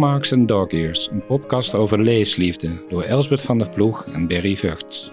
[0.00, 4.56] Bookmarks en Dog Ears, een podcast over leesliefde door Elsbeth van der Ploeg en Berry
[4.56, 5.12] Vugts.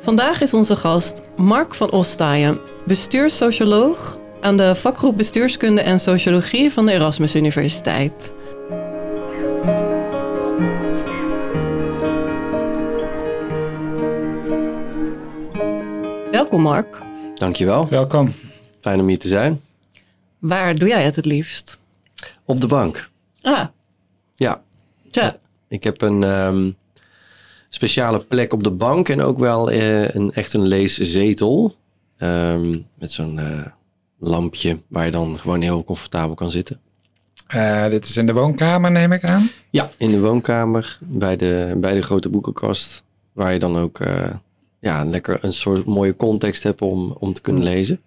[0.00, 6.86] Vandaag is onze gast Mark van Ostaaien, bestuurssocioloog aan de vakgroep Bestuurskunde en Sociologie van
[6.86, 8.32] de Erasmus Universiteit.
[16.30, 16.98] Welkom Mark.
[17.34, 17.88] Dankjewel.
[17.88, 18.28] Welkom.
[18.82, 19.60] Fijn om hier te zijn.
[20.38, 21.78] Waar doe jij het het liefst?
[22.44, 23.10] Op de bank.
[23.42, 23.66] Ah,
[24.36, 24.62] Ja,
[25.10, 25.36] tja.
[25.68, 26.70] ik heb een ehm,
[27.68, 31.76] speciale plek op de bank en ook wel eh, een, echt een leeszetel.
[32.18, 33.66] Ehm, met zo'n eh,
[34.18, 36.80] lampje waar je dan gewoon heel comfortabel kan zitten.
[37.46, 39.50] Eh, dit is in de woonkamer, neem ik aan.
[39.70, 43.02] Ja, in de woonkamer bij de, bij de grote boekenkast.
[43.32, 44.34] Waar je dan ook eh,
[44.80, 48.00] ja, lekker een soort mooie context hebt om, om te kunnen lezen.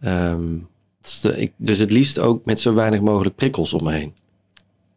[0.00, 0.44] Ehm,
[1.00, 4.14] dus, de- ik, dus het liefst ook met zo weinig mogelijk prikkels om me heen.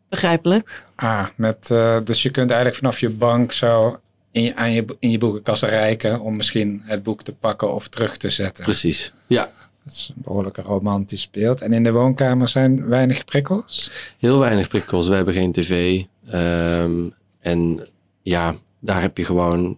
[0.10, 0.84] Begrijpelijk.
[0.96, 4.00] Ah, met, eh, dus je kunt eigenlijk vanaf je bank zo
[4.32, 7.88] in je, aan je, in je boekenkast reiken om misschien het boek te pakken of
[7.88, 8.64] terug te zetten.
[8.64, 9.14] Precies.
[9.28, 9.52] Ja,
[9.84, 11.62] Dat is een behoorlijk romantisch beeld.
[11.62, 13.92] En in de woonkamer zijn weinig prikkels.
[14.18, 15.08] Heel weinig prikkels.
[15.08, 16.04] We hebben geen tv.
[16.26, 16.94] Ehm,
[17.40, 17.88] en
[18.22, 19.78] ja, daar heb je gewoon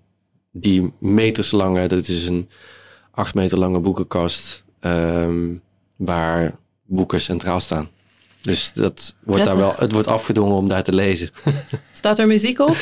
[0.51, 2.49] die meterslange, dat is een
[3.11, 5.53] acht meter lange boekenkast, ehm,
[5.95, 7.89] waar boeken centraal staan.
[8.41, 11.29] Dus dat wordt daar wel, het wordt afgedwongen om daar te lezen.
[11.91, 12.77] Staat er muziek op?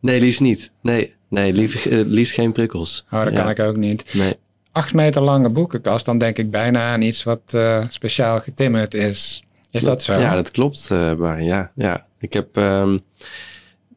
[0.00, 0.70] nee, liefst niet.
[0.82, 3.04] Nee, nee liefst, eh, liefst geen prikkels.
[3.10, 3.42] Oh, dat Ja.
[3.42, 4.14] kan ik ook niet.
[4.14, 4.34] Nee.
[4.72, 9.42] Acht meter lange boekenkast, dan denk ik bijna aan iets wat eh, speciaal getimmerd is.
[9.70, 10.12] Is dat, zo?
[10.12, 11.44] Ja, dat klopt, eh Barry.
[11.44, 12.06] Ja, ja.
[12.18, 12.98] Ik heb, ehm,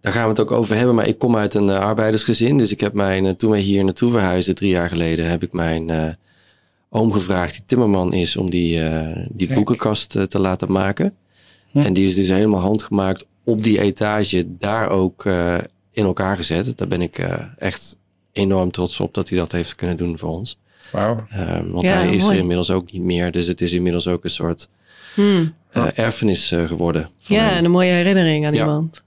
[0.02, 2.58] daar gaan we het ook over hebben, maar ik kom uit een eh, arbeidersgezin.
[2.58, 5.52] Dus ik heb mijn, eh, toen wij hier naartoe verhuisden, drie jaar geleden, heb ik
[5.54, 6.10] mijn eh,
[6.90, 11.16] oom gevraagd, die timmerman is, om die, eh, die boekenkast eh, te laten maken.
[11.72, 11.80] Hm.
[11.80, 15.58] En die is dus helemaal handgemaakt op die etage, daar ook eh,
[15.92, 16.78] in elkaar gezet.
[16.78, 17.98] Daar ben ik eh, echt
[18.32, 20.58] enorm trots op dat hij dat heeft kunnen doen voor ons.
[20.92, 21.26] Wauw.
[21.30, 22.34] Ehm, want Ja, hij is mooi.
[22.36, 24.70] er inmiddels ook niet meer, dus het is inmiddels ook een soort
[25.14, 25.54] Hmm.
[25.70, 27.10] eh, erfenis geworden.
[27.20, 27.54] van Ja, hem.
[27.58, 28.60] en een mooie herinnering aan Ja.
[28.60, 29.02] iemand.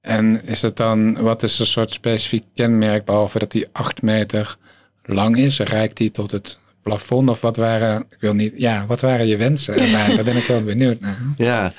[0.00, 4.56] En is het dan, wat is een soort specifiek kenmerk, behalve dat die acht meter
[5.04, 5.58] lang is?
[5.58, 7.30] Reikt die tot het plafond?
[7.30, 9.74] Of wat waren, ik wil niet, ja, wat waren je wensen?
[9.74, 10.14] erbij?
[10.14, 11.18] Daar ben ik heel benieuwd naar.
[11.36, 11.72] Ja,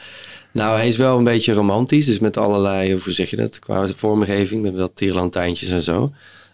[0.52, 2.06] nou hij is wel een beetje romantisch.
[2.06, 4.62] Dus met allerlei, hoe zeg je dat, qua vormgeving.
[4.62, 6.12] Met wat tierlantijntjes en zo.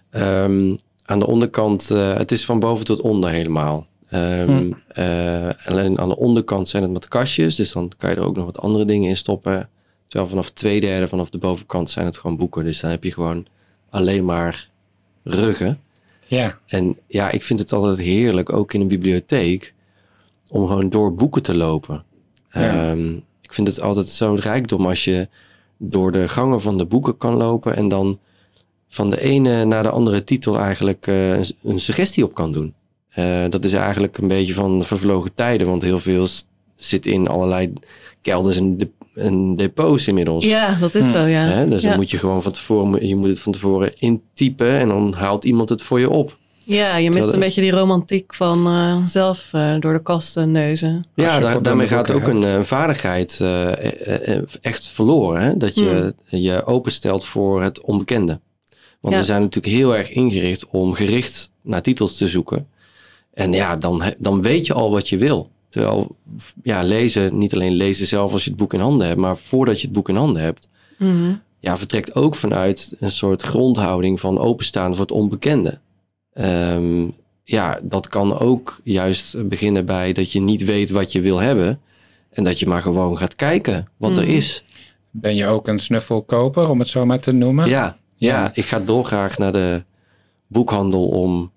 [0.10, 3.88] Ehm, aan de onderkant, eh, het is van boven tot onder helemaal.
[4.10, 7.56] Ehm, eh, alleen aan de onderkant zijn het met kastjes.
[7.56, 9.70] Dus dan kan je er ook nog wat andere dingen in stoppen.
[10.08, 12.66] Terwijl vanaf twee derde vanaf de bovenkant zijn het gewoon boeken.
[12.66, 13.46] Dus dan heb je gewoon
[13.90, 14.70] alleen maar
[15.24, 15.80] ruggen.
[16.32, 19.74] Ja, En ja, ik vind het altijd heerlijk, ook in een bibliotheek,
[20.50, 22.04] om gewoon door boeken te lopen.
[22.50, 22.92] Ja.
[22.92, 25.28] Ehm, ik vind het altijd zo'n rijkdom als je
[25.78, 28.20] door de gangen van de boeken kan lopen en dan
[28.88, 32.74] van de ene naar de andere titel eigenlijk eh, een, suggestie op kan doen.
[33.10, 36.28] Eh, dat is eigenlijk een beetje van vervlogen tijden, want heel veel
[36.76, 37.74] zit in allerlei
[38.22, 38.90] kelders en, de,
[39.22, 40.46] en depots inmiddels.
[40.46, 41.12] Ja, dat is Hm.
[41.12, 41.44] zo, ja.
[41.46, 41.68] Hè?
[41.70, 41.88] Dus ja.
[41.90, 45.46] dan moet je gewoon van tevoren, je moet het van tevoren intypen en dan haalt
[45.46, 46.40] iemand het voor je op.
[46.64, 50.52] Ja, je mist Terwijl- een beetje die romantiek van eh, zelf eh, door de kasten
[50.52, 51.04] neuzen.
[51.14, 53.42] Ja, daar- daarmee gaat ook een eh, vaardigheid
[54.62, 55.42] echt verloren.
[55.42, 55.58] Hè?
[55.58, 58.40] Dat je je openstelt voor het onbekende.
[59.00, 59.20] Want Ja.
[59.20, 62.68] we zijn natuurlijk heel erg ingericht om gericht naar titels te zoeken.
[63.34, 65.50] En ja, dan, dan weet je al wat je wil.
[65.72, 66.16] Terwijl,
[66.64, 69.80] ja, lezen, niet alleen lezen zelf als je het boek in handen hebt, maar voordat
[69.82, 70.68] je het boek in handen hebt,
[70.98, 71.34] Mhm.
[71.60, 75.80] ja, vertrekt ook vanuit een soort grondhouding van openstaan voor het onbekende.
[76.34, 77.08] Ehm,
[77.44, 81.80] ja, dat kan ook juist beginnen bij dat je niet weet wat je wil hebben.
[82.30, 84.32] En dat je maar gewoon gaat kijken wat er Mhm.
[84.32, 84.64] is.
[85.14, 87.70] ben je ook een snuffelkoper, om het zo maar te noemen?
[87.70, 88.30] Ja, Ja.
[88.30, 89.84] ja, ik ga dolgraag naar de
[90.48, 91.52] boekhandel om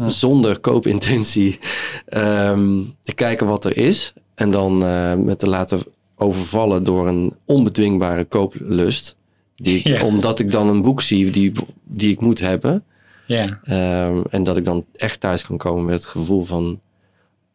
[0.00, 0.08] Ja.
[0.08, 1.58] zonder koopintentie
[2.06, 4.12] ehm, te kijken wat er is.
[4.34, 5.82] En dan eh, me te laten
[6.16, 9.16] overvallen door een onbedwingbare kooplust.
[9.56, 10.04] Die ik, Ja.
[10.04, 11.52] Omdat ik dan een boek zie die,
[11.84, 12.84] die ik moet hebben.
[13.26, 13.60] Ja.
[13.64, 16.80] Ehm, en dat ik dan echt thuis kan komen met het gevoel van een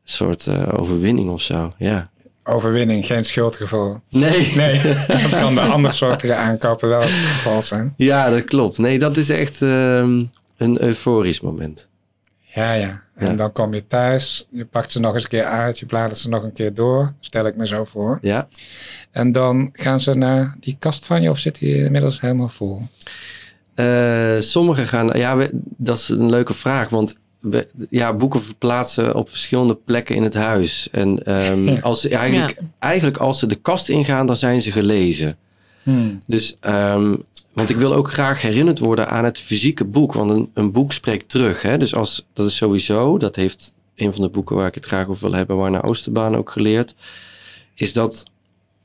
[0.03, 1.73] soort eh, overwinning of zo.
[1.77, 2.09] Ja.
[2.43, 3.99] Overwinning, geen schuldgevoel.
[4.09, 4.51] Nee.
[4.55, 7.93] Nee, dat kan bij andersoortige aankopen wel het geval zijn.
[7.97, 8.77] Ja, dat klopt.
[8.77, 10.23] Nee, dat is echt ehm,
[10.57, 11.89] een euforisch moment.
[12.55, 13.03] Ja, ja.
[13.15, 13.33] En Ja.
[13.35, 16.29] dan kom je thuis, je pakt ze nog eens een keer uit, je bladert ze
[16.29, 18.17] nog een keer door, stel ik me zo voor.
[18.21, 18.47] Ja.
[19.11, 22.81] En dan gaan ze naar die kast van je of zit die inmiddels helemaal vol?
[23.75, 29.15] Eh, sommigen gaan, ja, we- dat is een leuke vraag, want we- ja, boeken verplaatsen
[29.15, 30.89] op verschillende plekken in het huis.
[30.91, 35.37] En ehm, als ze eigenlijk, eigenlijk als ze de kast ingaan, dan zijn ze gelezen.
[35.85, 36.21] Hmm.
[36.25, 37.15] Dus, ehm,
[37.53, 40.13] want ik wil ook graag herinnerd worden aan het fysieke boek.
[40.13, 41.61] Want een, een boek spreekt terug.
[41.61, 41.77] Hè?
[41.77, 45.07] Dus als, dat is sowieso, dat heeft een van de boeken waar ik het graag
[45.07, 46.95] over wil hebben, Warner Oosterbaan ook geleerd.
[47.73, 48.23] Is dat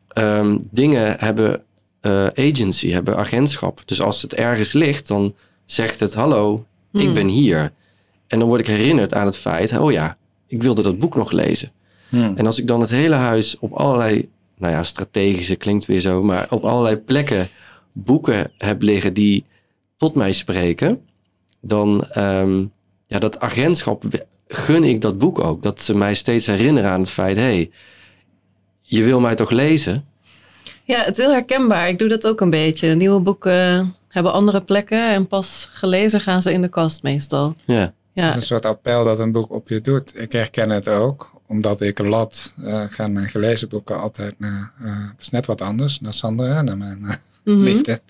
[0.08, 1.62] ehm, dingen hebben
[2.00, 3.82] eh, agency, hebben agentschap.
[3.84, 7.14] Dus als het ergens ligt, dan zegt het hallo, ik Hmm.
[7.14, 7.72] ben hier.
[8.26, 11.30] En dan word ik herinnerd aan het feit, oh ja, ik wilde dat boek nog
[11.30, 11.72] lezen.
[12.08, 12.36] Hmm.
[12.36, 14.28] En als ik dan het hele huis op allerlei,
[14.60, 17.48] nou ja, strategische klinkt weer zo, maar op allerlei plekken
[17.92, 19.44] boeken heb liggen die
[19.96, 21.00] tot mij spreken,
[21.60, 22.64] dan ehm,
[23.06, 24.04] ja, dat agentschap
[24.48, 25.62] gun ik dat boek ook.
[25.62, 27.70] Dat ze mij steeds herinneren aan het feit, hé, hey,
[28.82, 30.04] je wil mij toch lezen?
[30.84, 31.88] Ja, het is heel herkenbaar.
[31.88, 32.94] Ik doe dat ook een beetje.
[32.94, 37.54] Nieuwe boeken hebben andere plekken en pas gelezen gaan ze in de kast meestal.
[37.64, 40.20] Ja, Het Ja, is een soort appel dat een boek op je doet.
[40.20, 44.90] Ik herken het ook, omdat ik lat eh, gaan mijn gelezen boeken altijd naar, eh,
[45.12, 47.14] het is net wat anders, naar Sandra, naar mijn eh,
[47.44, 47.60] Mhm.
[47.62, 48.00] liefde.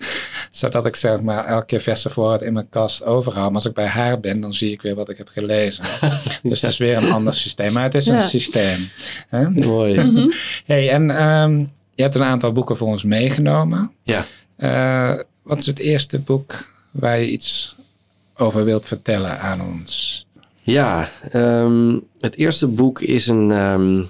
[0.49, 3.45] Zodat ik zeg maar elke keer verse voorraad in mijn kast overhaal.
[3.45, 5.83] Maar als ik bij haar ben, dan zie ik weer wat ik heb gelezen.
[6.43, 7.73] dus het is weer een ander systeem.
[7.73, 8.15] Maar het is Ja.
[8.15, 8.89] een systeem.
[9.27, 9.49] Hè?
[9.49, 10.03] mooi.
[10.03, 10.31] Mhm.
[10.65, 11.57] Hey, en ehm,
[11.95, 13.91] je hebt een aantal boeken voor ons meegenomen.
[14.03, 14.25] Ja.
[14.55, 17.75] Eh, wat is het eerste boek waar je iets
[18.35, 20.25] over wilt vertellen aan ons?
[20.71, 23.51] Ja, ehm, het eerste boek is een.
[23.51, 24.01] ehm,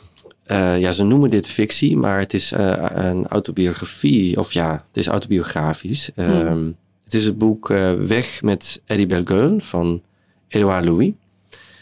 [0.43, 4.37] eh, ja, ze noemen dit fictie, maar het is eh, een autobiografie.
[4.39, 6.11] Of ja, het is autobiografisch.
[6.15, 6.69] Ehm,
[7.03, 10.01] Het is het boek eh, Weg met Eddie Bellegueule van
[10.47, 11.11] Edouard Louis.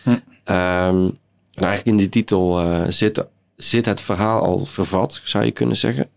[0.03, 0.09] Hm.
[0.43, 1.09] Ehm,
[1.53, 2.59] en eigenlijk in die titel
[2.91, 6.09] zit, zit het verhaal al vervat, zou je kunnen zeggen.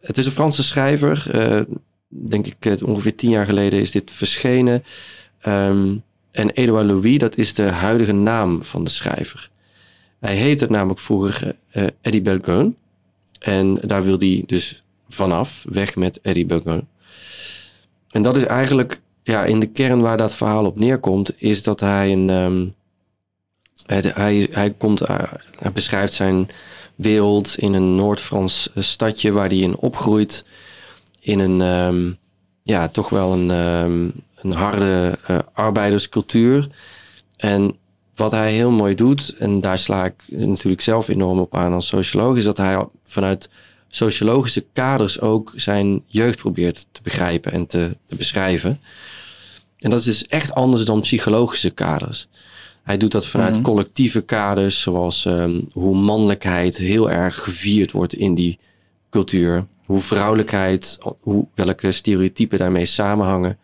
[0.00, 1.26] Het is een Franse schrijver.
[2.08, 4.84] denk ik, ongeveer tien jaar geleden is dit verschenen.
[5.40, 5.96] Ehm,
[6.30, 9.50] en Edouard Louis, dat is de huidige naam van de schrijver.
[10.20, 12.74] Hij heette namelijk vroeger eh, Eddie.
[13.40, 16.84] En daar wil hij dus vanaf, weg met Eddie Bellegueule.
[18.10, 21.80] En dat is eigenlijk, ja, in de kern waar dat verhaal op neerkomt, is dat
[21.80, 22.30] hij een...
[22.30, 22.66] ehm,
[23.86, 26.48] het- hij, hij, komt, eh, hij beschrijft zijn
[26.94, 30.44] wereld in een Noord-Frans eh, stadje waar hij in opgroeit.
[31.20, 32.10] In een, ehm,
[32.62, 34.08] ja, toch wel een, ehm,
[34.42, 36.68] een harde eh, arbeiderscultuur.
[37.36, 37.76] En
[38.14, 41.86] wat hij heel mooi doet, en daar sla ik natuurlijk zelf enorm op aan als
[41.86, 43.48] socioloog, is dat hij vanuit
[43.88, 48.80] sociologische kaders ook zijn jeugd probeert te begrijpen en te, te beschrijven.
[49.78, 52.28] En dat is dus echt anders dan psychologische kaders.
[52.82, 53.62] Hij doet dat vanuit Mhm.
[53.62, 58.58] collectieve kaders, zoals ehm, hoe mannelijkheid heel erg gevierd wordt in die
[59.10, 59.66] cultuur.
[59.84, 63.58] Hoe vrouwelijkheid, hoe, welke stereotypen daarmee samenhangen.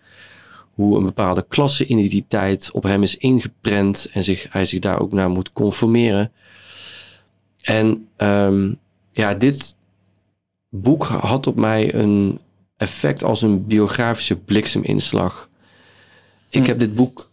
[0.77, 5.31] Hoe een bepaalde klasseidentiteit op hem is ingeprent en zich, hij zich daar ook naar
[5.31, 6.33] moet conformeren.
[7.63, 8.73] En ehm,
[9.13, 9.75] ja, dit
[10.69, 12.39] boek had op mij een
[12.77, 15.49] effect als een biografische blikseminslag.
[16.51, 16.67] Ik Hm.
[16.69, 17.31] heb dit boek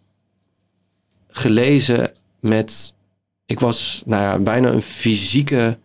[1.28, 2.94] gelezen met.
[3.46, 5.78] Ik was nou ja, bijna een fysieke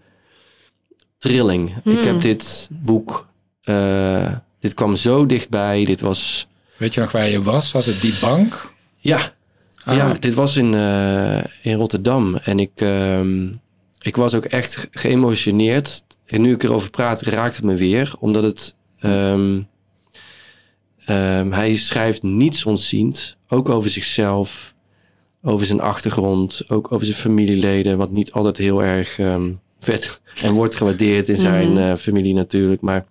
[1.18, 1.68] trilling.
[1.76, 1.96] Ik Hmm.
[1.96, 3.26] heb dit boek.
[3.62, 5.84] eh, dit kwam zo dichtbij.
[5.84, 6.47] Dit was.
[6.78, 7.72] Weet je nog waar je was?
[7.72, 8.74] Was het die bank?
[8.96, 9.32] Ja,
[9.84, 9.96] Ah.
[9.96, 12.34] ja dit was in, eh, in Rotterdam.
[12.36, 13.48] En ik, ehm,
[14.00, 16.02] ik was ook echt ge- geëmotioneerd.
[16.26, 18.12] En nu ik erover praat, raakt het me weer.
[18.18, 18.76] Omdat het.
[19.00, 19.60] ehm,
[21.04, 23.36] ehm, hij schrijft niets ontziend.
[23.48, 24.74] Ook over zichzelf.
[25.42, 26.62] Over zijn achtergrond.
[26.68, 27.98] Ook over zijn familieleden.
[27.98, 31.78] Wat niet altijd heel erg ehm, vet en wordt gewaardeerd in zijn Mhm.
[31.78, 32.80] eh, familie natuurlijk.
[32.80, 33.04] Maar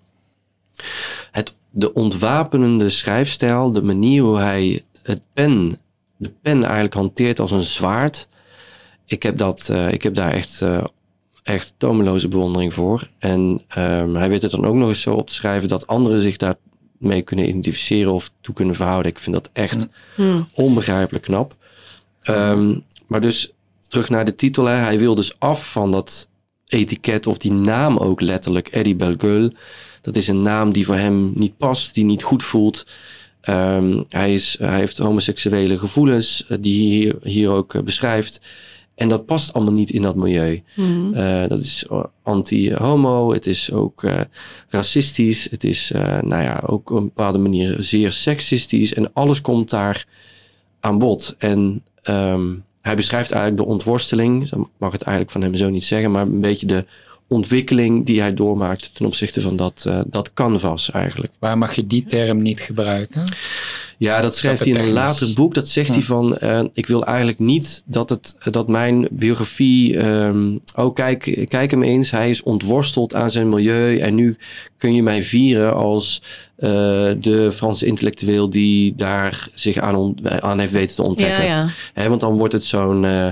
[1.77, 3.71] de ontwapenende schrijfstijl.
[3.71, 5.79] De manier hoe hij het pen
[6.17, 8.27] de pen eigenlijk hanteert als een zwaard.
[9.05, 10.83] Ik heb, dat, eh, ik heb daar echt, eh,
[11.43, 13.09] echt tomeloze bewondering voor.
[13.19, 16.21] En ehm, hij weet het dan ook nog eens zo op te schrijven dat anderen
[16.21, 19.11] zich daarmee kunnen identificeren of toe kunnen verhouden.
[19.11, 20.41] Ik vind dat echt Hm.
[20.53, 21.55] onbegrijpelijk knap.
[22.21, 23.51] Ehm, maar dus
[23.87, 24.65] terug naar de titel.
[24.65, 24.75] Hè.
[24.75, 26.27] Hij wil dus af van dat
[26.65, 29.53] etiket of die naam ook letterlijk, Eddie Bellegueule.
[30.07, 32.85] Dat is een naam die voor hem niet past, die niet goed voelt.
[33.41, 38.41] Ehm, hij, is, hij heeft homoseksuele gevoelens, eh, die hij hier, hier ook eh, beschrijft.
[38.95, 40.63] En dat past allemaal niet in dat milieu.
[40.73, 41.13] Hm.
[41.13, 41.85] Eh, dat is
[42.23, 44.03] anti-homo, het is ook
[44.69, 48.93] racistisch, het is nou ja, ook op een bepaalde manier zeer seksistisch.
[48.93, 50.05] En alles komt daar
[50.79, 51.35] aan bod.
[51.37, 55.85] En ehm, hij beschrijft eigenlijk de ontworsteling, ik mag het eigenlijk van hem zo niet
[55.85, 56.85] zeggen, maar een beetje de
[57.27, 61.33] ontwikkeling die hij doormaakt ten opzichte van dat, eh, dat canvas eigenlijk.
[61.39, 63.23] Waar mag je die term niet gebruiken?
[63.99, 65.53] Ja, dat schrijft hij in een later boek.
[65.53, 69.97] Dat zegt hij van, eh, ik wil eigenlijk niet dat, het, dat mijn biografie...
[69.97, 73.97] ehm, oh, kijk, kijk hem eens, hij is ontworsteld aan zijn milieu...
[73.97, 74.35] en nu
[74.77, 76.21] kun je mij vieren als
[76.55, 76.69] eh,
[77.19, 78.49] de Franse intellectueel...
[78.49, 81.45] die daar zich aan, aan heeft weten te ontdekken.
[81.45, 81.69] Ja, ja.
[81.93, 83.27] Hè, want dan wordt het zo'n eh,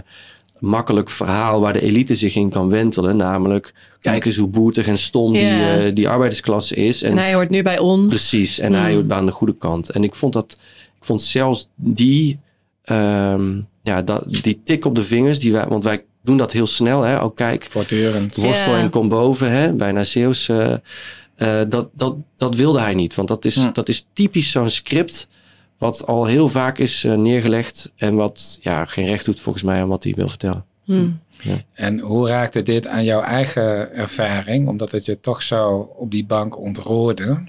[0.59, 3.17] makkelijk verhaal waar de elite zich in kan wentelen.
[3.17, 7.01] Namelijk, kijk eens hoe boertig en stom die, eh, die arbeidersklasse is.
[7.03, 8.07] En hij hoort nu bij ons.
[8.07, 8.77] Precies, en Mm.
[8.77, 9.89] hij hoort aan de goede kant.
[9.89, 10.57] En ik vond dat,
[10.97, 12.39] ik vond zelfs die,
[12.83, 16.67] ehm, ja, dat, die tik op de vingers, die wij, want wij doen dat heel
[16.67, 17.15] snel, hè?
[17.24, 18.35] Oh, kijk, Voortdurend.
[18.35, 19.74] worstel en kom boven, hè?
[19.74, 20.47] Bijna Zeeuws.
[20.50, 20.74] eh,
[21.35, 25.27] eh, dat, dat, dat wilde hij niet, want dat is, dat is typisch zo'n script
[25.77, 29.82] wat al heel vaak is eh, neergelegd en wat ja, geen recht doet volgens mij
[29.82, 30.65] aan wat hij wil vertellen.
[30.84, 31.10] Hm.
[31.74, 34.67] En hoe raakte dit aan jouw eigen ervaring?
[34.67, 37.44] Omdat het je toch zo op die bank ontroerde.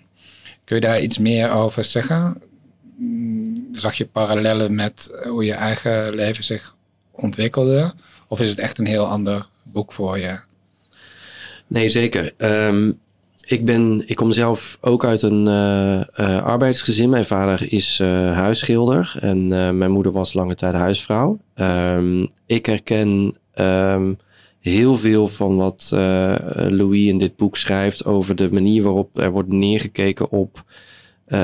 [0.65, 2.43] Kun je daar iets meer over zeggen?
[2.97, 6.75] Mm, Zag je parallellen met hoe je eigen leven zich
[7.11, 7.95] ontwikkelde?
[8.29, 10.39] Of is het echt een heel ander boek voor je?
[11.67, 12.33] Nee, zeker.
[12.37, 12.93] Ehm,
[13.47, 17.11] ik, ben, ik kom zelf ook uit een eh, eh, arbeidersgezin.
[17.11, 19.49] Mijn vader is eh, huisschilder en
[19.79, 21.39] mijn moeder was lange tijd huisvrouw.
[21.55, 24.13] Ehm, ik herken ehm,
[24.61, 25.89] heel veel van wat
[26.57, 30.65] Louis in dit boek schrijft over de manier waarop er wordt neergekeken op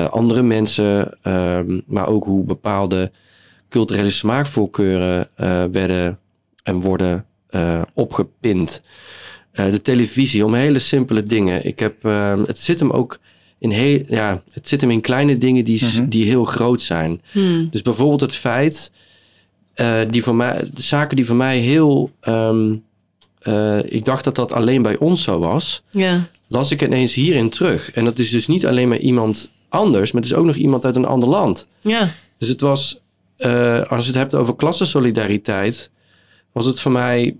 [0.09, 3.11] andere mensen, ehm, maar ook hoe bepaalde
[3.69, 5.27] culturele smaakvoorkeuren
[5.71, 6.19] werden
[6.63, 7.25] en worden
[7.93, 8.81] opgepind.
[9.53, 11.65] Eh, de televisie, om hele simpele dingen.
[11.65, 13.19] Ik heb, ehm, het zit hem ook
[13.59, 16.09] in heel, ja, het zit hem in kleine dingen die, Mhm.
[16.09, 17.21] die heel groot zijn.
[17.31, 17.69] Hm.
[17.69, 18.91] Dus bijvoorbeeld het feit,
[19.73, 22.73] eh, die voor mij, de zaken die voor mij heel, ehm,
[23.39, 26.27] eh, ik dacht dat dat alleen bij ons zo was, Ja.
[26.47, 27.91] las ik ineens hierin terug.
[27.91, 30.85] En dat is dus niet alleen maar iemand anders, maar het is ook nog iemand
[30.85, 31.67] uit een ander land.
[31.81, 32.09] Ja.
[32.37, 32.99] Dus het was,
[33.37, 35.89] eh, als je het hebt over klassensolidariteit,
[36.51, 37.35] was het voor mij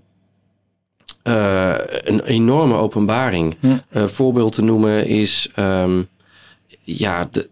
[1.24, 3.56] eh, een enorme openbaring.
[3.60, 4.06] Hm.
[4.06, 6.02] Voorbeeld te noemen is, ehm,
[6.82, 7.48] ja, de,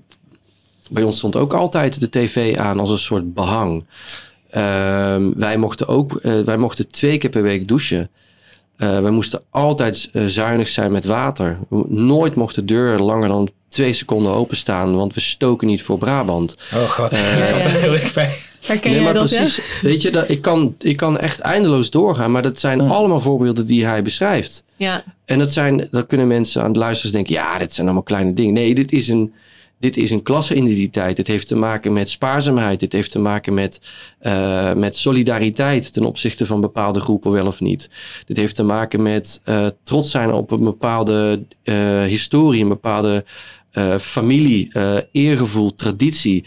[0.90, 3.84] bij ons stond ook altijd de tv aan als een soort behang.
[4.50, 8.10] Ehm, wij, mochten ook, eh, wij mochten twee keer per week douchen.
[8.76, 11.58] Wij moesten altijd zuinig zijn met water.
[11.88, 16.56] Nooit mocht de deur langer dan twee seconden openstaan, want we stoken niet voor Brabant.
[16.74, 17.12] Oh god,
[17.42, 18.38] ik had er heel erg bij.
[18.66, 19.80] Herken nee, maar dat, precies.
[19.80, 23.66] Weet je, dat, ik, kan, ik kan echt eindeloos doorgaan, maar dat zijn allemaal voorbeelden
[23.66, 24.62] die hij beschrijft.
[24.76, 25.04] Ja?
[25.24, 28.34] En dat zijn, dan kunnen mensen aan het luisteren denken, ja, dit zijn allemaal kleine
[28.34, 28.54] dingen.
[28.54, 29.32] Nee, dit is een,
[29.82, 31.16] dit is een klasseidentiteit.
[31.16, 32.80] Dit heeft te maken met spaarzaamheid.
[32.80, 33.80] Dit heeft te maken met,
[34.18, 37.90] eh, met solidariteit ten opzichte van bepaalde groepen, wel of niet.
[38.26, 43.24] Dit heeft te maken met eh, trots zijn op een bepaalde eh, historie, een bepaalde
[43.72, 46.44] eh, familie, eh, eergevoel, traditie.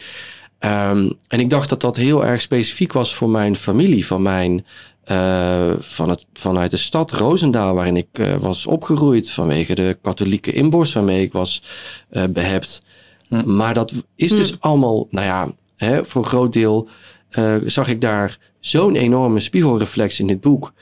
[0.60, 4.66] Ehm, en ik dacht dat dat heel erg specifiek was voor mijn familie, van mijn,
[5.04, 10.52] eh, van het, vanuit de stad Roosendaal, waarin ik eh, was opgegroeid, vanwege de katholieke
[10.52, 11.62] inborst waarmee ik was
[12.10, 12.82] eh, behept.
[13.28, 13.56] Hm.
[13.56, 16.90] Maar dat is dus allemaal, nou ja, hè, voor een groot deel
[17.30, 20.74] eh, zag ik daar zo'n enorme spiegelreflex in dit boek.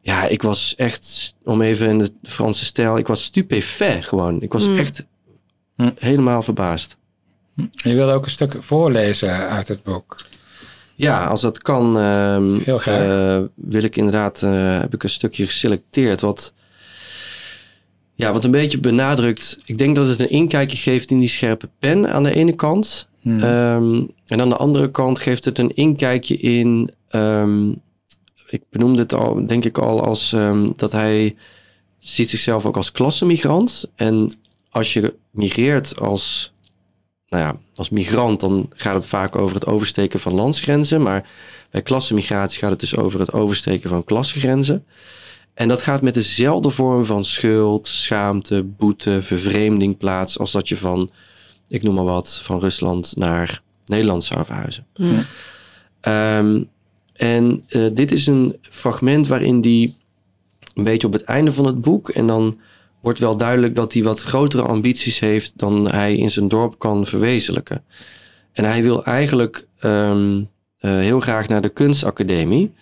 [0.00, 4.42] Ja, ik was echt, om even in de Franse stijl, ik was stupefait gewoon.
[4.42, 4.78] Ik was Hm.
[4.78, 5.06] echt
[5.76, 5.90] Hm.
[5.98, 6.96] helemaal verbaasd.
[7.70, 10.16] Je wilde ook een stuk voorlezen uit het boek.
[10.94, 13.00] Ja, als dat kan, ehm, Heel graag.
[13.38, 16.52] eh, wil ik inderdaad, eh, heb ik een stukje geselecteerd wat,
[18.14, 19.58] ja, wat een beetje benadrukt.
[19.64, 23.08] Ik denk dat het een inkijkje geeft in die scherpe pen aan de ene kant.
[23.20, 23.38] Hm.
[23.42, 27.68] Ehm, en aan de andere kant geeft het een inkijkje in, ehm,
[28.48, 30.34] ik benoemde het al, denk ik al, als
[30.76, 31.36] dat hij
[31.98, 33.84] ziet zichzelf ook als klassemigrant.
[33.94, 34.32] En
[34.76, 36.52] als je migreert als,
[37.28, 41.02] nou ja, als migrant, dan gaat het vaak over het oversteken van landsgrenzen.
[41.02, 41.28] Maar
[41.70, 44.84] bij klassemigratie gaat het dus over het oversteken van klassengrenzen.
[45.54, 50.76] En dat gaat met dezelfde vorm van schuld, schaamte, boete, vervreemding plaats als dat je
[50.76, 51.10] van,
[51.68, 54.86] ik noem maar wat, van Rusland naar Nederland zou verhuizen.
[54.94, 55.04] Hm.
[56.00, 56.62] Ehm,
[57.12, 59.96] en eh, dit is een fragment waarin die
[60.74, 62.58] een beetje op het einde van het boek en dan
[63.06, 67.06] wordt wel duidelijk dat hij wat grotere ambities heeft dan hij in zijn dorp kan
[67.06, 67.84] verwezenlijken.
[68.52, 70.42] En hij wil eigenlijk ehm,
[70.78, 72.72] eh, heel graag naar de kunstacademie.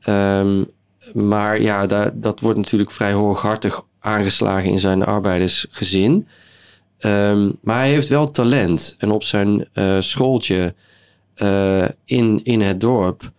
[0.00, 0.64] Ehm,
[1.12, 6.26] maar ja, da- dat wordt natuurlijk vrij hooghartig aangeslagen in zijn arbeidersgezin.
[6.98, 8.94] Ehm, maar hij heeft wel talent.
[8.98, 10.74] En op zijn eh, schooltje
[11.34, 13.30] eh, in, in het dorp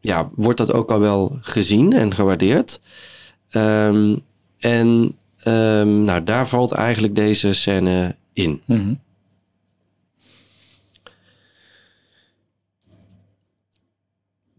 [0.00, 2.80] ja, wordt dat ook al wel gezien en gewaardeerd.
[4.58, 8.62] En ehm, nou, daar valt eigenlijk deze scène in.
[8.66, 8.94] Mhm.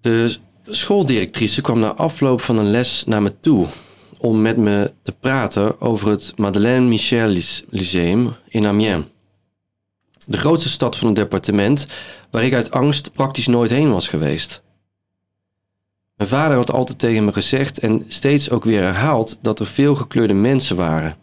[0.02, 3.68] De schooldirectrice kwam na afloop van een les naar me toe
[4.20, 7.36] om met me te praten over het Madeleine Michel
[7.70, 9.06] Lyceum in Amiens.
[10.26, 11.88] De grootste stad van het departement,
[12.32, 14.62] waar ik uit angst praktisch nooit heen was geweest.
[16.20, 19.96] Mijn vader had altijd tegen me gezegd en steeds ook weer herhaald dat er veel
[19.96, 21.16] gekleurde mensen waren.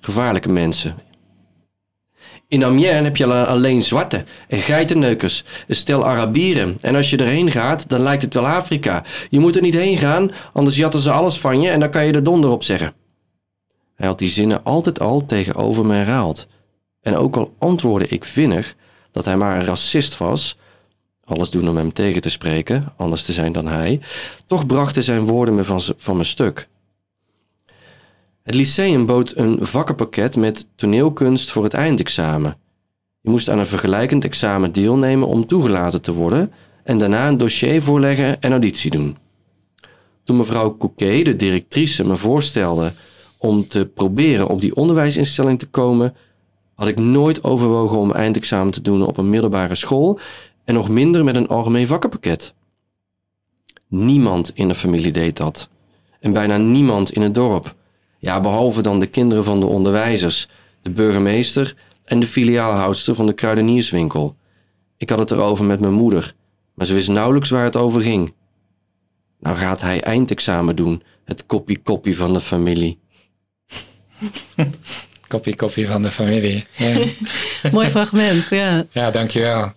[0.00, 0.94] Gevaarlijke mensen.
[2.48, 6.78] In Amiens heb je alleen zwarte en geitenneukers, stel Arabieren.
[6.80, 9.04] En als je erheen gaat, dan lijkt het wel Afrika.
[9.30, 12.06] Je moet er niet heen gaan, anders jatten ze alles van je en dan kan
[12.06, 12.92] je er donder op zeggen.
[13.94, 16.46] Hij had die zinnen altijd al tegenover me herhaald.
[17.00, 18.74] En ook al antwoordde ik vinnig
[19.12, 20.56] dat hij maar een racist was,
[21.30, 24.00] alles doen om hem tegen te spreken, anders te zijn dan hij,
[24.46, 26.68] toch brachten zijn woorden me van, van mijn stuk.
[28.42, 32.56] Het lyceum bood een vakkenpakket met toneelkunst voor het eindexamen.
[33.20, 37.82] Je moest aan een vergelijkend examen deelnemen om toegelaten te worden en daarna een dossier
[37.82, 39.16] voorleggen en auditie doen.
[40.24, 42.92] Toen mevrouw Couquet, de directrice, me voorstelde
[43.38, 46.14] om te proberen op die onderwijsinstelling te komen,
[46.74, 50.18] had ik nooit overwogen om eindexamen te doen op een middelbare school
[50.70, 52.54] en nog minder met een algemeen vakkenpakket.
[53.88, 55.68] Niemand in de familie deed dat.
[56.20, 57.74] En bijna niemand in het dorp.
[58.18, 60.48] Ja, behalve dan de kinderen van de onderwijzers,
[60.82, 64.36] de burgemeester en de filiaalhoudster van de kruidenierswinkel.
[64.96, 66.34] Ik had het erover met mijn moeder,
[66.74, 68.34] maar ze wist nauwelijks waar het over ging.
[69.40, 72.98] Nou gaat hij eindexamen doen, het koppie-koppie van de familie.
[75.56, 76.66] Koppie van de familie.
[76.76, 77.04] Ja.
[77.72, 78.86] Mooi fragment, ja.
[78.90, 79.72] Ja, dankjewel.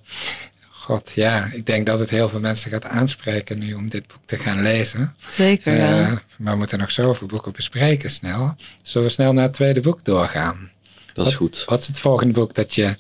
[0.84, 4.20] God, ja, ik denk dat het heel veel mensen gaat aanspreken nu om dit boek
[4.26, 5.16] te gaan lezen.
[5.30, 6.00] Zeker, ja.
[6.02, 8.56] Uh, maar we moeten nog zoveel boeken bespreken snel.
[8.82, 10.72] Zullen we snel naar het tweede boek doorgaan?
[11.14, 11.64] Dat is goed.
[11.68, 12.96] Wat is het volgende boek dat je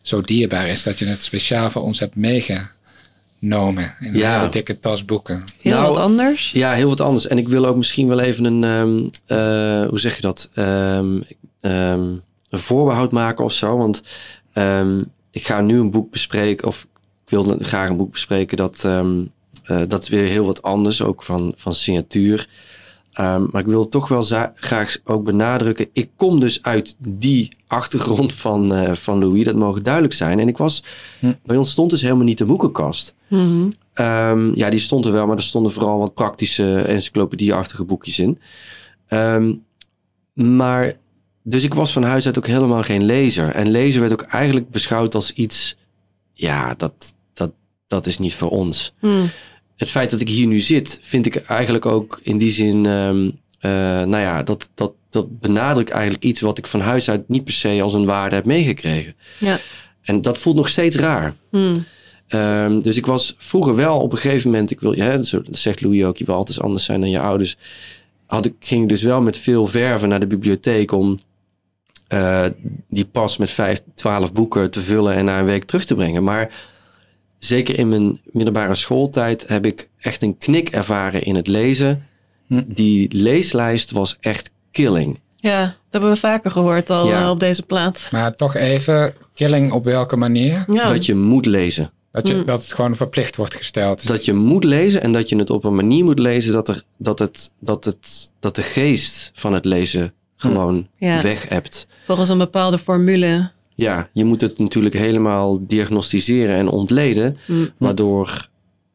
[0.00, 4.34] zo dierbaar is dat je het speciaal voor ons hebt meegenomen in Ja.
[4.34, 5.44] een hele dikke tas boeken?
[5.60, 6.52] Heel Nou, wat anders.
[6.52, 7.26] Ja, heel wat anders.
[7.26, 10.50] En ik wil ook misschien wel even een, ehm, eh, hoe zeg je dat?
[10.54, 11.20] Ehm,
[11.60, 12.08] ehm,
[12.50, 13.76] een voorbehoud maken of zo.
[13.76, 14.02] Want
[14.52, 16.86] ehm, ik ga nu een boek bespreken, of
[17.30, 19.22] wilde graag een boek bespreken dat, ehm,
[19.64, 22.48] eh, dat is weer heel wat anders, ook van, van signatuur.
[23.12, 24.22] Ehm, maar ik wil toch wel
[24.54, 25.88] graag ook benadrukken.
[25.92, 29.44] Ik kom dus uit die achtergrond van, eh, van Louis.
[29.44, 30.38] Dat mogen duidelijk zijn.
[30.38, 30.82] En ik was,
[31.18, 31.32] Hm.
[31.44, 33.14] bij ons stond dus helemaal niet de boekenkast.
[33.28, 33.70] Mhm.
[33.92, 38.38] Ehm, ja, die stond er wel, maar er stonden vooral wat praktische encyclopedie-achtige boekjes in.
[39.06, 39.52] Ehm,
[40.32, 40.96] maar,
[41.42, 43.48] dus ik was van huis uit ook helemaal geen lezer.
[43.48, 45.76] En lezen werd ook eigenlijk beschouwd als iets,
[46.32, 47.14] ja, dat,
[47.90, 48.92] dat, is niet voor ons.
[48.98, 49.26] Hm.
[49.76, 53.30] Het feit dat ik hier nu zit, vind ik eigenlijk ook in die zin, ehm,
[53.58, 53.70] eh,
[54.06, 57.52] nou ja, dat, dat, dat benadrukt eigenlijk iets wat ik van huis uit niet per
[57.52, 59.14] se als een waarde heb meegekregen.
[59.38, 59.58] Ja.
[60.02, 61.34] En dat voelt nog steeds raar.
[61.50, 61.76] Hm.
[62.26, 65.80] Ehm, dus ik was vroeger wel op een gegeven moment, ik wil, ja, dat zegt
[65.80, 67.56] Louis ook, je wil altijd anders zijn dan je ouders.
[68.26, 71.18] Had ik, ging ik dus wel met veel verven naar de bibliotheek om
[72.08, 72.46] eh,
[72.88, 76.24] die pas met vijf, twaalf boeken te vullen en na een week terug te brengen.
[76.24, 76.50] Maar
[77.40, 82.06] zeker in mijn middelbare schooltijd heb ik echt een knik ervaren in het lezen.
[82.46, 82.62] Hm.
[82.66, 85.18] Die leeslijst was echt killing.
[85.36, 87.22] ja, dat hebben we vaker gehoord al Ja.
[87.22, 88.10] eh, op deze plaats.
[88.10, 90.64] Maar toch even, killing op welke manier?
[90.72, 90.86] Ja.
[90.86, 91.90] Dat je moet lezen.
[92.12, 92.44] Dat, je, Mm.
[92.46, 94.06] dat het gewoon verplicht wordt gesteld.
[94.06, 96.82] Dat je moet lezen en dat je het op een manier moet lezen dat, er,
[96.98, 101.22] dat, het, dat, het, dat de geest van het lezen gewoon Ja.
[101.22, 101.86] weg hebt.
[102.04, 103.50] Volgens een bepaalde formule.
[103.80, 107.36] Ja, je moet het natuurlijk helemaal diagnosticeren en ontleden.
[107.46, 107.52] Hm.
[107.76, 108.48] Waardoor,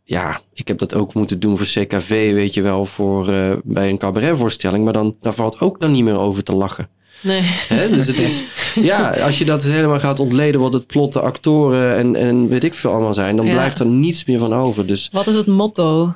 [0.04, 3.90] ja, ik heb dat ook moeten doen voor CKV, weet je wel, voor, eh, bij
[3.90, 4.84] een cabaretvoorstelling.
[4.84, 6.90] Maar dan, daar valt ook dan niet meer over te lachen.
[7.22, 7.42] Nee.
[7.44, 7.90] Hè?
[7.90, 8.44] Dus het is,
[8.92, 12.64] ja, als je dat helemaal gaat ontleden, wat het plot, de actoren en, en weet
[12.64, 13.52] ik veel allemaal zijn, dan Ja.
[13.52, 14.86] blijft er niets meer van over.
[14.86, 16.14] Dus Wat is het motto?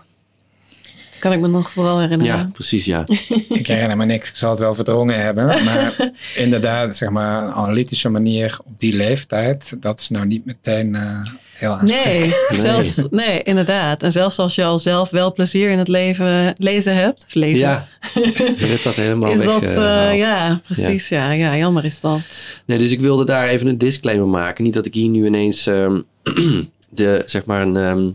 [1.20, 2.38] Kan ik me nog vooral herinneren.
[2.38, 3.06] ja, precies, ja.
[3.50, 5.46] Ik herinner me niks, ik zal het wel verdrongen hebben.
[5.46, 10.96] Maar inderdaad, zeg maar, een analytische manier op die leeftijd, dat is nou niet meteen
[10.96, 11.22] eh,
[11.54, 12.36] heel aansprekend.
[12.50, 14.04] Nee, zelfs, nee, inderdaad.
[14.04, 17.60] En zelfs als je al zelf wel plezier in het leven lezen hebt, of leven,
[17.60, 19.46] Ja, je dat helemaal is weg.
[19.48, 21.32] dat, eh, ja, precies, ja.
[21.32, 22.20] ja, jammer is dat.
[22.66, 24.64] Nee, dus ik wilde daar even een disclaimer maken.
[24.64, 26.02] Niet dat ik hier nu ineens ehm,
[26.90, 28.10] de, zeg maar een, ehm,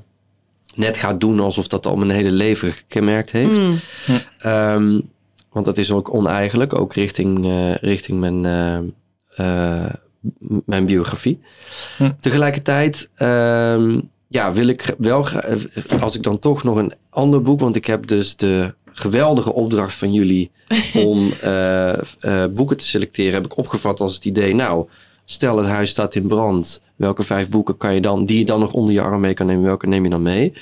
[0.74, 3.58] net ga doen alsof dat al mijn hele leven gekenmerkt heeft.
[3.58, 3.78] Mm,
[4.38, 5.00] Ehm,
[5.52, 8.78] want dat is ook oneigenlijk, ook richting, eh, richting mijn, eh,
[9.37, 9.92] eh,
[10.66, 11.40] mijn biografie.
[12.20, 15.26] Tegelijkertijd ehm, ja, wil ik wel,
[16.00, 19.94] als ik dan toch nog een ander boek, want ik heb dus de geweldige opdracht
[19.94, 20.50] van jullie
[21.06, 24.88] om eh, eh, boeken te selecteren, heb ik opgevat als het idee, nou,
[25.24, 28.61] stel het huis staat in brand, welke vijf boeken kan je dan, die je dan
[28.61, 30.52] nog onder je arm mee kan nemen, welke neem je dan mee?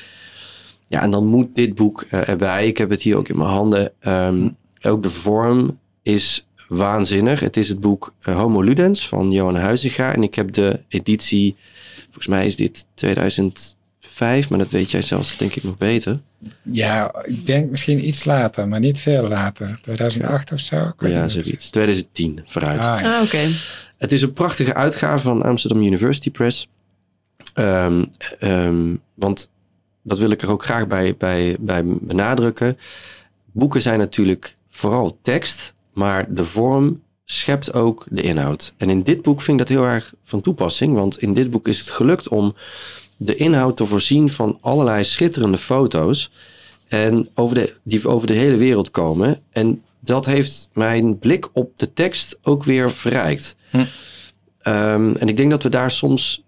[0.86, 2.66] Ja, en dan moet dit boek eh, erbij.
[2.66, 3.92] Ik heb het hier ook in mijn handen.
[4.00, 4.50] Ehm,
[4.82, 7.40] ook de vorm is waanzinnig.
[7.40, 10.14] Het is het boek eh, Homo Ludens van Johan Huizinga.
[10.14, 11.56] En ik heb de editie,
[12.04, 16.20] volgens mij is dit 2005, maar dat weet jij zelfs denk ik nog beter.
[16.62, 19.78] Ja, ik denk misschien iets later, maar niet veel later.
[19.82, 20.76] 2008 of zo?
[20.76, 21.68] Ik weet Ja, niet zoiets.
[21.68, 22.84] 2010 vooruit.
[22.84, 23.16] Ah, ja.
[23.16, 23.38] Ah, oké.
[24.02, 26.68] Het is een prachtige uitgave van Amsterdam University Press.
[27.54, 28.04] Ehm,
[28.38, 29.50] ehm, want
[30.02, 32.78] dat wil ik er ook graag bij, bij, bij benadrukken.
[33.52, 38.74] Boeken zijn natuurlijk vooral tekst, maar de vorm schept ook de inhoud.
[38.76, 41.68] En in dit boek vind ik dat heel erg van toepassing, want in dit boek
[41.68, 42.54] is het gelukt om
[43.16, 46.30] de inhoud te voorzien van allerlei schitterende foto's.
[46.88, 49.40] En over de, die over de hele wereld komen.
[49.50, 53.56] En dat heeft mijn blik op de tekst ook weer verrijkt.
[53.70, 53.84] Hm.
[54.58, 56.42] Ehm, en ik denk dat we daar soms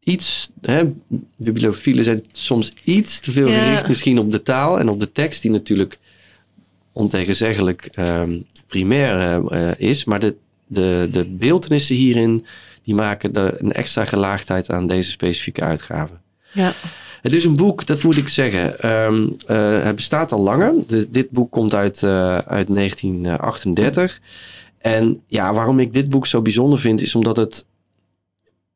[0.00, 0.92] iets, hè,
[1.36, 5.42] bibliofielen zijn soms iets te veel gericht misschien op de taal en op de tekst,
[5.42, 5.98] die natuurlijk
[6.92, 10.04] ontegenzeggelijk ehm, primair eh, is.
[10.04, 10.34] Maar de,
[10.66, 12.46] de, de beeldenissen hierin,
[12.82, 16.12] die maken er een extra gelaagdheid aan deze specifieke uitgave.
[16.52, 16.72] Ja.
[17.22, 18.78] Het is een boek, dat moet ik zeggen.
[18.80, 20.74] ehm, eh, het bestaat al langer.
[20.86, 24.20] De- dit boek komt uit, eh, uit 1938.
[24.78, 27.66] En ja, waarom ik dit boek zo bijzonder vind, is omdat het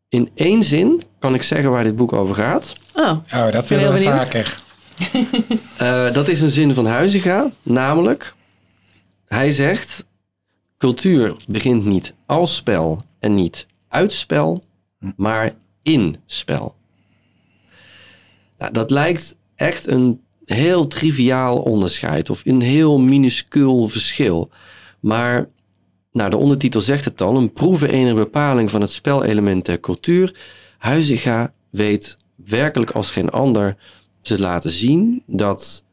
[0.08, 2.74] in één zin kan ik zeggen waar dit boek over gaat.
[2.94, 4.58] Oh, Oh, dat willen we vaker.
[5.78, 8.34] Eh, dat is een zin van Huizinga, namelijk,
[9.26, 10.04] hij zegt,
[10.78, 14.62] cultuur begint niet als spel en niet uit spel,
[15.16, 16.74] maar in spel.
[18.58, 24.50] Nou, dat lijkt echt een heel triviaal onderscheid of een heel minuscuul verschil.
[25.00, 25.48] Maar
[26.12, 30.34] nou, de ondertitel zegt het al, een proeven enige bepaling van het spelelement der cultuur.
[30.78, 33.76] Huizinga weet werkelijk als geen ander
[34.20, 35.84] te laten zien dat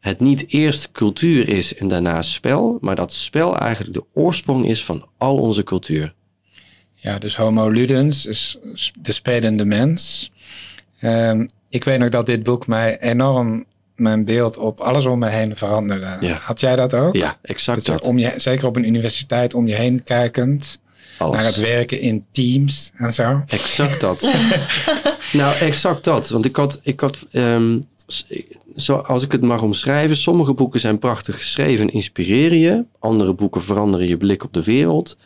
[0.00, 4.84] het niet eerst cultuur is en daarna spel, maar dat spel eigenlijk de oorsprong is
[4.84, 6.14] van al onze cultuur.
[6.94, 8.58] Ja, dus homo ludens is
[9.00, 10.30] de spelende mens.
[11.00, 13.64] Ehm, ik weet nog dat dit boek mij enorm
[13.96, 16.16] mijn beeld op alles om me heen veranderde.
[16.20, 16.34] Ja.
[16.34, 17.16] Had jij dat ook?
[17.16, 20.80] Ja, exact Dat om je, zeker op een universiteit om je heen kijkend
[21.18, 21.36] Alles.
[21.36, 23.42] naar het werken in teams en zo.
[23.46, 24.32] Exact dat.
[25.32, 26.28] nou, exact dat.
[26.28, 27.80] Want ik had, ik had ehm,
[28.76, 32.84] zo, als ik het mag omschrijven, sommige boeken zijn prachtig geschreven en inspireren je.
[32.98, 35.16] Andere boeken veranderen je blik op de wereld.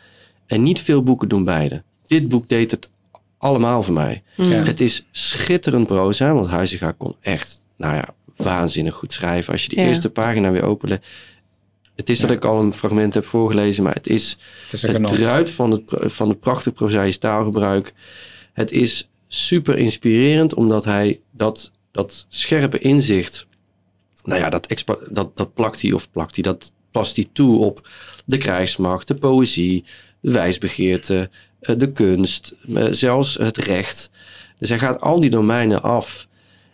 [0.45, 1.83] En niet veel boeken doen beide.
[2.07, 2.89] Dit boek deed het
[3.43, 4.23] allemaal voor mij.
[4.35, 4.43] Ja.
[4.63, 9.53] Het is schitterend proza, want Huizinga kon echt, nou ja, waanzinnig goed schrijven.
[9.53, 9.85] Als je die Ja.
[9.85, 10.99] eerste pagina weer opent.
[11.95, 15.03] Het is dat ik al een fragment heb voorgelezen, maar het is Het is een
[15.03, 17.93] het van het, van het prachtig prozaïs taalgebruik.
[18.53, 23.47] Het is super inspirerend, omdat hij dat, dat scherpe inzicht,
[24.23, 27.59] nou ja, dat, expa- dat, dat plakt hij of plakt hij, dat past hij toe
[27.59, 27.89] op
[28.25, 29.83] de krijgsmacht, de poëzie,
[30.21, 31.29] de wijsbegeerte,
[31.77, 34.09] de kunst, eh, zelfs het recht.
[34.57, 36.27] Dus hij gaat al die domeinen af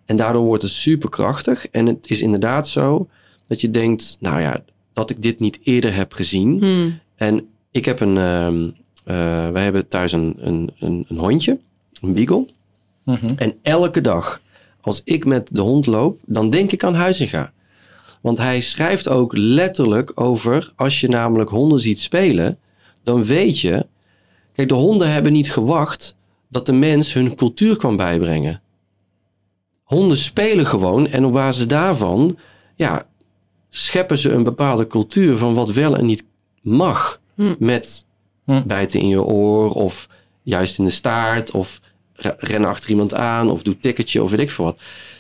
[0.06, 1.68] en daardoor wordt het super krachtig.
[1.68, 3.10] En het is inderdaad zo
[3.48, 6.60] dat je denkt, nou ja, dat ik dit niet eerder heb gezien.
[6.60, 7.00] Hmm.
[7.16, 8.70] En ik heb een, ehm
[9.10, 11.58] eh, wij hebben thuis een, een, een, een hondje,
[12.02, 12.46] een beagle.
[13.04, 13.34] Mhm.
[13.36, 14.42] En elke dag
[14.82, 17.52] als ik met de hond loop, dan denk ik aan Huizinga.
[18.22, 22.58] Want hij schrijft ook letterlijk over, als je namelijk honden ziet spelen,
[23.04, 23.86] dan weet je,
[24.60, 26.16] kijk, de honden hebben niet gewacht
[26.50, 28.62] dat de mens hun cultuur kwam bijbrengen.
[29.84, 32.38] Honden spelen gewoon en op basis daarvan,
[32.76, 33.08] ja,
[33.70, 36.24] scheppen ze een bepaalde cultuur van wat wel en niet
[36.62, 37.20] mag.
[37.36, 37.56] Hm.
[37.60, 38.06] Met
[38.44, 38.68] Hm.
[38.68, 40.08] bijten in je oor of
[40.42, 41.80] juist in de staart of
[42.14, 44.80] re- rennen achter iemand aan of doe tikketje of weet ik veel wat.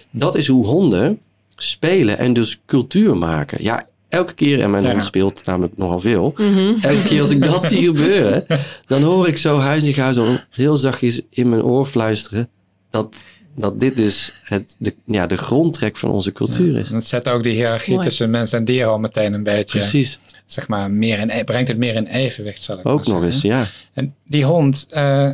[0.09, 1.19] Dat is hoe honden
[1.55, 3.63] spelen en dus cultuur maken.
[3.63, 4.89] Ja, elke keer, en mijn Ja.
[4.91, 6.33] hond speelt namelijk nogal veel.
[6.37, 6.73] Mhm.
[6.81, 8.45] Elke keer als ik dat zie gebeuren,
[8.85, 12.49] dan hoor ik zo huizinga zo heel zachtjes in mijn oor fluisteren.
[12.89, 13.23] Dat,
[13.55, 16.89] dat dit dus het, de, ja, de grondtrek van onze cultuur is.
[16.89, 18.05] En het zet ook die hiërarchie Mooi.
[18.07, 21.77] tussen mens en dier al meteen een beetje, Precies, zeg maar, meer in, brengt het
[21.77, 23.65] meer in evenwicht, zal ik ook maar nog eens, ja.
[23.93, 25.31] En die hond, eh,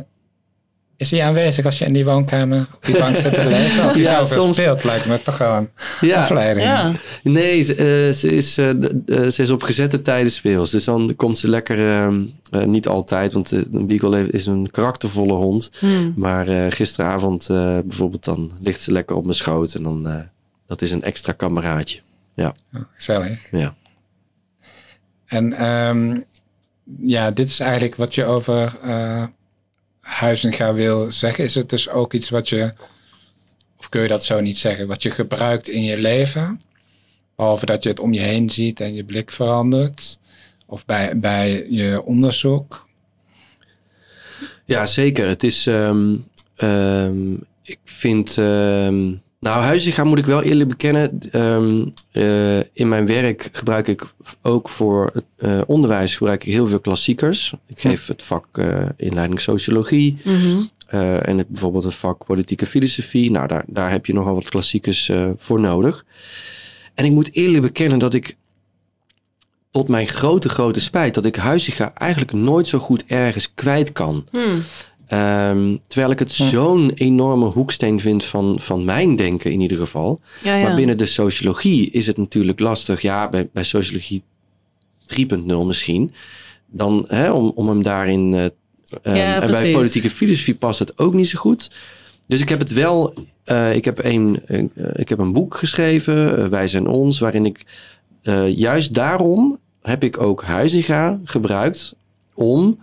[0.96, 3.82] is die aanwezig als je in die woonkamer op die bank zit te lezen?
[3.84, 4.56] Als hij Ja, zoveel soms.
[4.56, 6.66] speelt, lijkt me toch wel een Ja, afleiding.
[6.66, 6.92] Ja.
[7.22, 10.70] Nee, ze, eh, ze, is, eh, eh, ze is op gezette tijden speels.
[10.70, 15.32] Dus dan komt ze lekker, ehm, eh, niet altijd, want een beagle is een karaktervolle
[15.32, 15.70] hond.
[15.78, 16.12] Hmm.
[16.16, 19.74] Maar eh, gisteravond eh, bijvoorbeeld, dan ligt ze lekker op mijn schoot.
[19.74, 20.20] En dan, eh,
[20.66, 22.00] dat is een extra kameraadje.
[22.36, 22.48] Oh,
[22.94, 23.50] gezellig.
[23.50, 23.74] Ja.
[25.26, 26.20] En ehm,
[27.00, 29.24] ja, dit is eigenlijk wat je over eh
[30.06, 31.44] Huizinga wil zeggen.
[31.44, 32.74] Is het dus ook iets wat je
[33.78, 36.60] of kun je dat zo niet zeggen, wat je gebruikt in je leven,
[37.36, 40.18] behalve dat je het om je heen ziet en je blik verandert,
[40.66, 42.88] of bij, bij je onderzoek?
[44.64, 45.28] Ja, zeker.
[45.28, 46.16] Het is, ehm,
[46.56, 49.12] ehm, ik vind, ehm,
[49.46, 54.04] nou Huizinga moet ik wel eerlijk bekennen, ehm, eh, in mijn werk gebruik ik
[54.42, 57.54] ook voor het eh, onderwijs gebruik ik heel veel klassiekers.
[57.66, 60.62] Ik geef het vak eh, inleiding sociologie, Mhm.
[61.22, 63.30] En het, bijvoorbeeld het vak politieke filosofie.
[63.30, 66.04] Nou, daar, daar heb je nogal wat klassiekers voor nodig.
[66.94, 68.36] En ik moet eerlijk bekennen dat ik
[69.70, 71.14] tot mijn grote, grote spijt...
[71.14, 74.26] dat ik Huizinga eigenlijk nooit zo goed ergens kwijt kan.
[74.30, 74.62] Hmm.
[75.06, 80.20] Ehm, terwijl ik het zo'n enorme hoeksteen vind van, van mijn denken in ieder geval.
[80.42, 80.62] Ja, ja.
[80.62, 83.00] Maar binnen de sociologie is het natuurlijk lastig.
[83.02, 84.22] Ja, bij, bij sociologie
[85.06, 86.12] 3.0 misschien.
[86.66, 88.30] Dan hè, om, om hem daarin.
[89.02, 91.70] Ja, en bij politieke filosofie past het ook niet zo goed.
[92.26, 93.14] Dus ik heb het wel.
[93.44, 97.62] eh, ik, heb een, eh, ik heb een boek geschreven, Wij zijn ons, waarin ik
[98.54, 101.94] juist daarom heb ik ook Huizinga gebruikt
[102.34, 102.78] om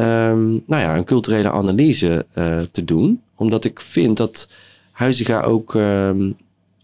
[0.00, 3.22] ehm, nou ja, een culturele analyse eh, te doen.
[3.36, 4.48] Omdat ik vind dat
[4.92, 6.18] Huizinga ook, ehm,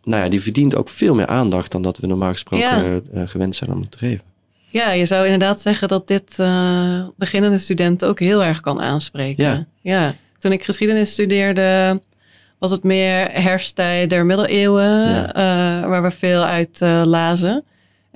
[0.05, 3.01] nou ja, die verdient ook veel meer aandacht dan dat we normaal gesproken Ja.
[3.15, 4.25] eh, gewend zijn om te geven.
[4.69, 9.45] Ja, je zou inderdaad zeggen dat dit eh, beginnende studenten ook heel erg kan aanspreken.
[9.45, 9.67] Ja.
[9.81, 10.15] ja.
[10.39, 12.01] Toen ik geschiedenis studeerde,
[12.59, 15.33] was het meer herfsttijd der middeleeuwen, Ja.
[15.35, 17.65] eh, waar we veel uit eh, lazen.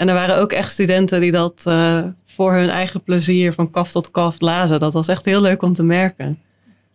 [0.00, 3.90] En er waren ook echt studenten die dat eh, voor hun eigen plezier van kaf
[3.90, 4.78] tot kaf lazen.
[4.78, 6.38] Dat was echt heel leuk om te merken.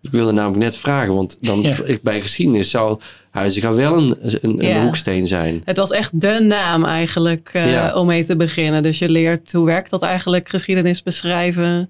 [0.02, 1.76] Ik wilde namelijk net vragen, want dan Ja.
[1.86, 3.00] ik- bij geschiedenis zou
[3.32, 5.62] Huizinga wel een, een, een hoeksteen zijn.
[5.66, 7.96] Het was echt de naam eigenlijk eh, Ja.
[7.96, 8.84] om mee te beginnen.
[8.84, 11.90] Dus je leert hoe werkt dat eigenlijk, geschiedenis beschrijven.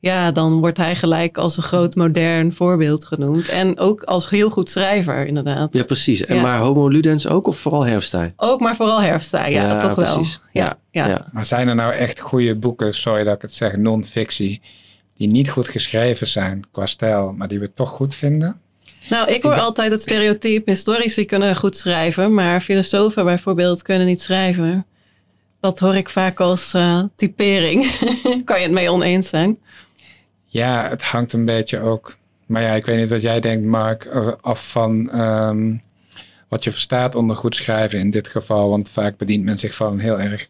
[0.00, 3.48] Ja, dan wordt hij gelijk als een groot modern voorbeeld genoemd.
[3.48, 5.74] En ook als heel goed schrijver, inderdaad.
[5.74, 6.24] Ja, precies.
[6.24, 6.42] En Ja.
[6.42, 8.32] maar Homo Ludens ook of vooral herfsttijd?
[8.36, 9.52] Ook, maar vooral herfsttijd.
[9.52, 10.40] Ja, Ja, toch precies.
[10.52, 10.64] wel.
[10.64, 11.06] Ja, ja.
[11.08, 11.28] Ja.
[11.32, 14.60] Maar zijn er nou echt goede boeken, sorry dat ik het zeg, non-fictie,
[15.14, 18.60] die niet goed geschreven zijn qua stijl, maar die we toch goed vinden?
[19.10, 24.20] Nou, ik hoor altijd het stereotype, historici kunnen goed schrijven, maar filosofen bijvoorbeeld kunnen niet
[24.20, 24.86] schrijven.
[25.60, 27.90] Dat hoor ik vaak als eh, typering.
[28.44, 29.58] kan je het mee oneens zijn?
[30.50, 32.16] Ja, het hangt een beetje ook.
[32.46, 35.76] Maar ja, ik weet niet wat jij denkt, Mark, eh, af van ehm,
[36.48, 38.68] wat je verstaat onder goed schrijven in dit geval.
[38.68, 40.48] Want vaak bedient men zich van een heel erg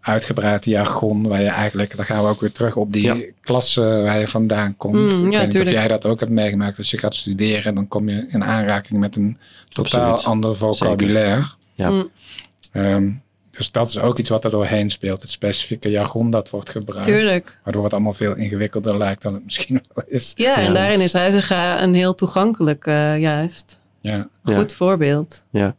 [0.00, 3.16] uitgebreid jargon, waar je eigenlijk, dan gaan we ook weer terug op die Ja.
[3.40, 4.94] klasse waar je vandaan komt.
[4.94, 6.78] Mm, ik ja, weet niet of jij dat ook hebt meegemaakt.
[6.78, 9.38] Als je gaat studeren, dan kom je in aanraking met een
[9.68, 10.24] totaal Absoluut.
[10.34, 11.44] ander vocabulaire.
[11.74, 11.90] Ja.
[11.90, 12.10] Mm.
[12.72, 13.10] Ehm,
[13.58, 15.22] dus dat is ook iets wat er doorheen speelt.
[15.22, 17.06] Het specifieke jargon dat wordt gebruikt.
[17.08, 17.60] Tuurlijk.
[17.64, 20.32] Waardoor het allemaal veel ingewikkelder lijkt dan het misschien wel is.
[20.34, 20.72] Ja, en Ja.
[20.72, 23.78] daarin is Huizinga een heel toegankelijk, eh, juist.
[24.00, 24.14] Ja.
[24.44, 24.58] Een Ja.
[24.58, 25.44] goed voorbeeld.
[25.50, 25.76] Ja,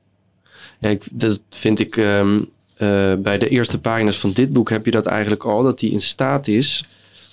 [0.80, 2.42] ik, dat vind ik ehm,
[2.76, 5.64] eh, bij de eerste pagina's van dit boek heb je dat eigenlijk al.
[5.64, 6.84] Dat hij in staat is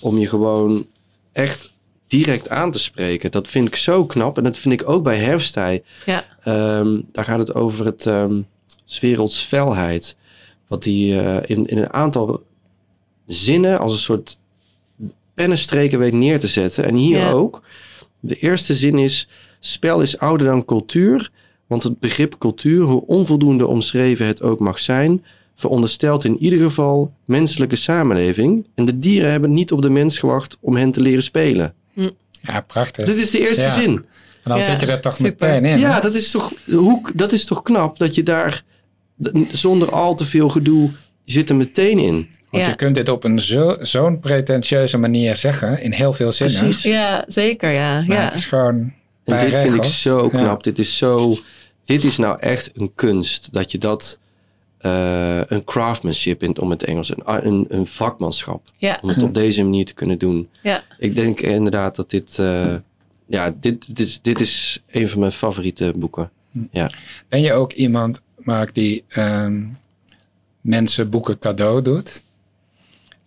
[0.01, 0.87] om je gewoon
[1.33, 1.73] echt
[2.07, 3.31] direct aan te spreken.
[3.31, 4.37] Dat vind ik zo knap.
[4.37, 5.83] En dat vind ik ook bij Herfstij.
[6.05, 8.41] Ja, Ehm, daar gaat het over het ehm
[8.85, 10.17] 's werelds felheid.
[10.69, 10.93] Wat hij
[11.25, 12.43] eh, in, in een aantal
[13.27, 14.39] zinnen als een soort
[15.35, 16.85] pennenstreken weet neer te zetten.
[16.85, 17.31] En hier Ja.
[17.31, 17.63] ook.
[18.21, 19.29] De eerste zin is:
[19.61, 21.31] spel is ouder dan cultuur.
[21.67, 25.25] Want het begrip cultuur, hoe onvoldoende omschreven het ook mag zijn,
[25.55, 28.67] veronderstelt in ieder geval menselijke samenleving.
[28.75, 31.75] En de dieren hebben niet op de mens gewacht om hen te leren spelen.
[32.41, 33.07] ja, prachtig.
[33.07, 33.73] Dit is de eerste Ja.
[33.73, 33.91] zin.
[33.93, 35.49] En dan Ja, zit je er toch super.
[35.49, 35.79] meteen in.
[35.79, 36.01] Ja, hè?
[36.01, 38.65] dat is toch, hoe, dat is toch knap dat je daar
[39.53, 40.91] zonder al te veel gedoe
[41.25, 42.29] zit er meteen in.
[42.51, 42.71] Want Ja.
[42.71, 46.59] je kunt dit op een zo, zo'n pretentieuze manier zeggen, in heel veel zinnen.
[46.61, 46.83] Precies.
[46.83, 47.95] ja zeker, ja.
[48.07, 48.25] Maar ja.
[48.25, 48.93] het is gewoon
[49.25, 50.29] En dit vind ik zo Ja.
[50.39, 50.63] knap.
[50.63, 51.37] Dit is zo,
[51.85, 54.19] dit is nou echt een kunst dat je dat
[54.79, 59.35] eh, een craftsmanship in om het Engels, een, een, een vakmanschap, Ja, om het op
[59.35, 60.49] deze manier te kunnen doen.
[60.63, 60.83] ja.
[60.99, 62.75] Ik denk inderdaad dat dit, eh,
[63.29, 66.31] ja, dit, dit, is, dit is een van mijn favoriete boeken.
[66.71, 66.91] Ja.
[67.29, 69.65] Ben je ook iemand, Mark, die ehm,
[70.61, 72.25] mensen boeken cadeau doet?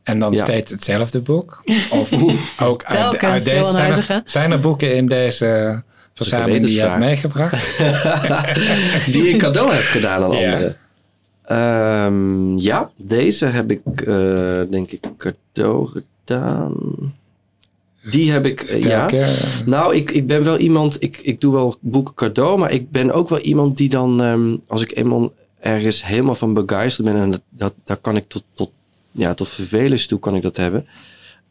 [0.03, 0.43] En dan Ja.
[0.43, 1.63] steeds hetzelfde boek?
[1.89, 2.11] Of
[2.69, 3.71] ook uit, uit deze...
[3.73, 7.77] Zijn er, zijn er boeken in deze verzameling die je hebt meegebracht?
[9.13, 10.51] Die ik cadeau heb gedaan aan Ja.
[10.53, 10.77] anderen.
[11.45, 16.73] Ehm, ja, deze heb ik eh, denk ik cadeau gedaan.
[18.11, 19.07] Die heb ik, eh, ja.
[19.65, 23.11] Nou, ik, ik ben wel iemand, ik, ik doe wel boeken cadeau, maar ik ben
[23.11, 27.31] ook wel iemand die dan, ehm, als ik eenmaal ergens helemaal van begeisterd ben, en
[27.31, 28.71] dat, dat, daar kan ik tot, tot,
[29.11, 30.85] ja, tot vervelens toe kan ik dat hebben,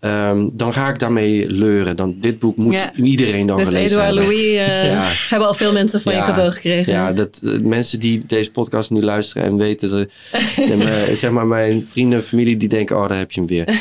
[0.00, 1.96] ehm, dan ga ik daarmee leuren.
[1.96, 2.92] Dan, dit boek moet Ja.
[2.94, 4.24] iedereen dan Dus gelezen Edouard hebben.
[4.34, 5.08] Louis eh, Ja.
[5.28, 6.18] hebben al veel mensen van Ja.
[6.18, 6.92] je cadeau gekregen.
[6.92, 10.08] Ja, dat, eh, mensen die deze podcast nu luisteren en weten, dat,
[10.78, 13.66] maar, zeg maar mijn vrienden en familie, die denken, oh, daar heb je hem weer.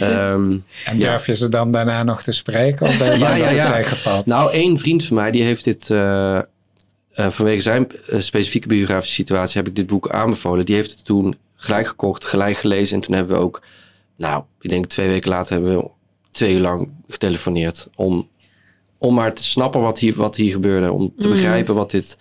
[0.00, 0.50] Ehm,
[0.84, 1.10] En Ja.
[1.10, 2.86] durf je ze dan daarna nog te spreken?
[2.86, 4.22] Of ben je Ja, ja, ja.
[4.24, 6.44] nou, één vriend van mij, die heeft dit, eh, eh,
[7.12, 10.64] vanwege zijn eh, specifieke biografische situatie, heb ik dit boek aanbevolen.
[10.64, 12.96] Die heeft het toen gelijk gekocht, gelijk gelezen.
[12.96, 13.62] En toen hebben we ook,
[14.16, 15.90] nou, ik denk twee weken later hebben we
[16.30, 17.88] twee uur lang getelefoneerd.
[17.96, 18.28] Om,
[18.98, 20.92] om maar te snappen wat hier, wat hier gebeurde.
[20.92, 21.36] Om te Mhm.
[21.36, 22.16] begrijpen wat dit,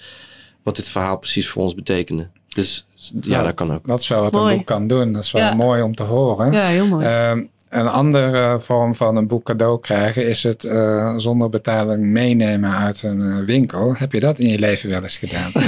[0.64, 2.30] wat dit verhaal precies voor ons betekende.
[2.54, 3.44] Dus ja, Ja.
[3.44, 3.88] dat kan ook.
[3.88, 4.52] Dat is wel wat Mooi.
[4.52, 5.14] een boek kan doen.
[5.14, 5.54] Dat is wel Ja.
[5.54, 6.52] mooi om te horen.
[6.52, 7.06] Ja, heel mooi.
[7.06, 12.72] Ehm, een andere vorm van een boek cadeau krijgen is het eh, zonder betaling meenemen
[12.72, 13.96] uit een eh, winkel.
[13.96, 15.52] Heb je dat in je leven wel eens gedaan?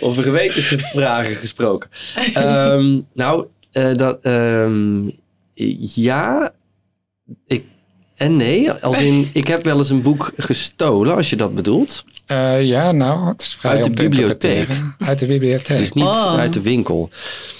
[0.00, 1.90] Over gewetensvragen gesproken.
[2.34, 5.08] Ehm, nou, eh, dat, ehm,
[5.94, 6.52] ja,
[7.46, 7.64] ik,
[8.16, 8.72] en nee.
[8.72, 12.04] Als in, ik heb wel eens een boek gestolen, als je dat bedoelt.
[12.26, 14.68] Eh, ja, nou, het is vrij Uit de bibliotheek.
[14.98, 15.78] Uit de bibliotheek.
[15.78, 16.36] Dus niet Oh.
[16.36, 17.10] uit de winkel.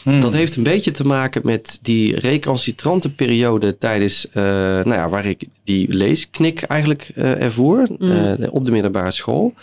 [0.03, 0.21] Hmm.
[0.21, 5.25] Dat heeft een beetje te maken met die recalcitrante periode tijdens, eh, nou ja, waar
[5.27, 8.11] ik die leesknik eigenlijk eh, ervoer Mm.
[8.11, 9.55] eh, op de middelbare school.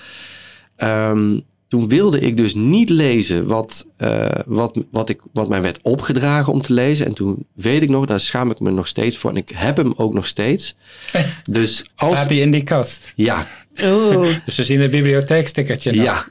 [0.75, 5.79] Ehm, toen wilde ik dus niet lezen wat, eh, wat, wat, ik, wat mij werd
[5.81, 7.05] opgedragen om te lezen.
[7.05, 9.29] En toen weet ik nog, daar schaam ik me nog steeds voor.
[9.29, 10.75] En ik heb hem ook nog steeds.
[11.43, 12.13] Dus als...
[12.13, 13.13] Staat die in die kast?
[13.15, 13.47] Ja,
[13.83, 14.35] Oeh.
[14.45, 16.03] Dus we zien het bibliotheekstickertje nog.
[16.03, 16.25] ja.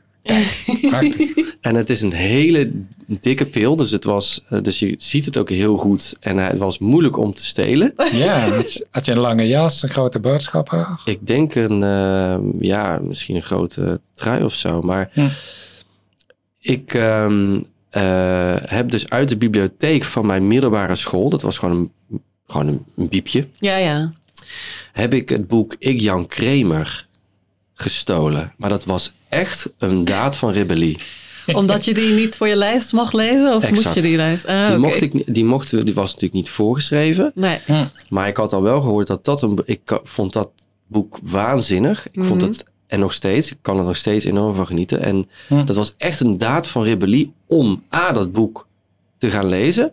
[0.89, 1.33] Prachtig.
[1.61, 2.71] En het is een hele
[3.07, 3.77] dikke pil.
[3.77, 6.17] Dus, het was, eh, dus je ziet het ook heel goed.
[6.21, 7.93] En eh, het was moeilijk om te stelen.
[8.13, 10.89] Ja, had je een lange jas, een grote boodschapper?
[11.05, 14.81] Ik denk een, eh, ja, misschien een grote trui of zo.
[14.83, 15.27] Maar Hm.
[16.61, 21.77] ik ehm, eh, heb dus uit de bibliotheek van mijn middelbare school, dat was gewoon
[22.11, 24.13] een, gewoon een, een biepje, Ja, ja.
[24.93, 27.07] heb ik het boek Ik Jan Kramer
[27.75, 28.53] gestolen.
[28.57, 30.99] Maar dat was echt een daad van rebellie.
[31.61, 33.55] Omdat je die niet voor je lijst mocht lezen?
[33.55, 34.47] Of moest je die lijst?
[34.47, 37.33] Ah, Die, mocht ik, die, mochten, die was natuurlijk niet voorgeschreven.
[37.35, 37.59] Nee.
[38.09, 39.59] Maar ik had al wel gehoord dat dat een.
[39.65, 40.51] Ik vond dat
[40.87, 42.07] boek waanzinnig.
[42.13, 42.51] Ik vond Mhm.
[42.51, 42.65] het.
[42.87, 43.51] En nog steeds.
[43.51, 45.03] Ik kan er nog steeds enorm van genieten.
[45.03, 45.65] En Hm.
[45.65, 48.13] dat was echt een daad van rebellie om A.
[48.13, 48.67] dat boek
[49.19, 49.93] te gaan lezen.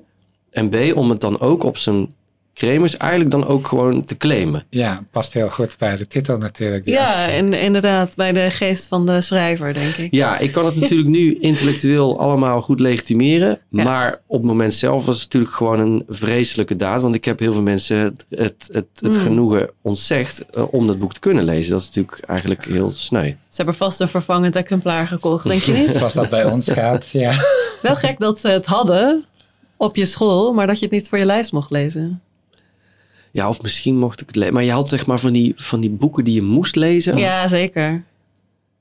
[0.49, 0.75] En B.
[0.95, 2.13] om het dan ook op zijn
[2.53, 4.63] kremers eigenlijk dan ook gewoon te claimen.
[4.69, 6.85] Ja, past heel goed bij de titel natuurlijk.
[6.85, 7.23] Ja, actie.
[7.33, 10.13] en inderdaad, bij de geest van de schrijver, denk ik.
[10.13, 13.59] Ja, ik kan het natuurlijk nu intellectueel allemaal goed legitimeren.
[13.69, 13.83] Ja.
[13.83, 17.01] Maar op het moment zelf was het natuurlijk gewoon een vreselijke daad.
[17.01, 19.21] Want ik heb heel veel mensen het, het, het, het Mm.
[19.21, 21.71] genoegen ontzegd eh, om dat boek te kunnen lezen.
[21.71, 23.27] Dat is natuurlijk eigenlijk heel sneu.
[23.27, 25.89] Ze hebben vast een vervangend exemplaar gekocht, denk je niet?
[25.97, 27.33] Zoals dat bij ons gaat, ja.
[27.81, 29.25] Wel gek dat ze het hadden
[29.77, 32.21] op je school, maar dat je het niet voor je lijst mocht lezen.
[33.31, 34.53] Ja, of misschien mocht ik het lezen.
[34.53, 37.17] Maar je had zeg maar van die, van die boeken die je moest lezen.
[37.17, 38.03] Ja, zeker.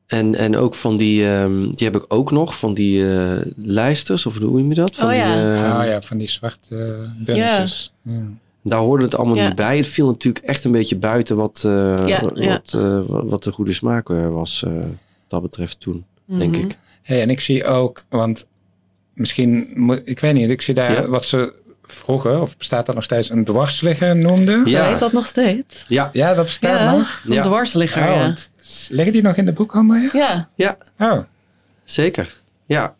[0.06, 4.26] En, en ook van die, ehm, die heb ik ook nog, van die eh, lijsters,
[4.26, 4.96] of hoe noem je dat?
[4.96, 5.54] Van Oh die, ja.
[5.74, 7.92] eh, oh ja, van die zwarte uh, dunnetjes.
[8.02, 8.12] Ja.
[8.62, 9.46] Daar hoorde het allemaal Ja.
[9.46, 9.76] niet bij.
[9.76, 12.60] Het viel natuurlijk echt een beetje buiten wat, eh, Ja, wat, ja.
[12.72, 14.72] eh, wat- de goede smaak eh, was, eh,
[15.28, 16.64] dat betreft toen, denk Mhm.
[16.66, 16.76] ik.
[17.02, 18.46] Hey, en ik zie ook, want
[19.14, 21.08] misschien, moet, ik weet niet, ik zie daar Ja.
[21.08, 21.52] wat ze
[21.92, 24.66] vroeger, of bestaat dat nog steeds, een dwarsligger noemden.
[24.66, 24.88] Zo Ja.
[24.88, 25.84] heet dat nog steeds.
[25.86, 27.22] Ja, Ja, dat bestaat ja, nog.
[27.26, 27.42] een Ja.
[27.42, 28.34] dwarsligger, Oh, ja.
[28.88, 29.96] liggen die nog in de boekhandel?
[29.96, 30.10] Ja?
[30.54, 31.18] Ja, ja, Oh,
[31.84, 32.36] zeker.
[32.66, 32.94] Ja.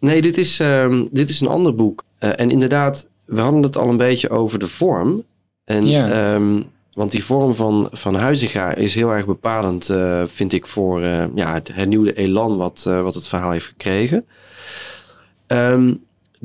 [0.00, 2.04] Nee, dit is, ehm, dit is een ander boek.
[2.18, 5.24] Eh, en inderdaad, we hadden het al een beetje over de vorm.
[5.64, 6.10] En, Ja.
[6.34, 6.62] ehm,
[6.94, 11.24] want die vorm van, van Huizinga is heel erg bepalend, eh, vind ik, voor eh,
[11.34, 14.26] ja, het hernieuwde elan wat, eh, wat het verhaal heeft gekregen.
[15.46, 15.94] Ehm,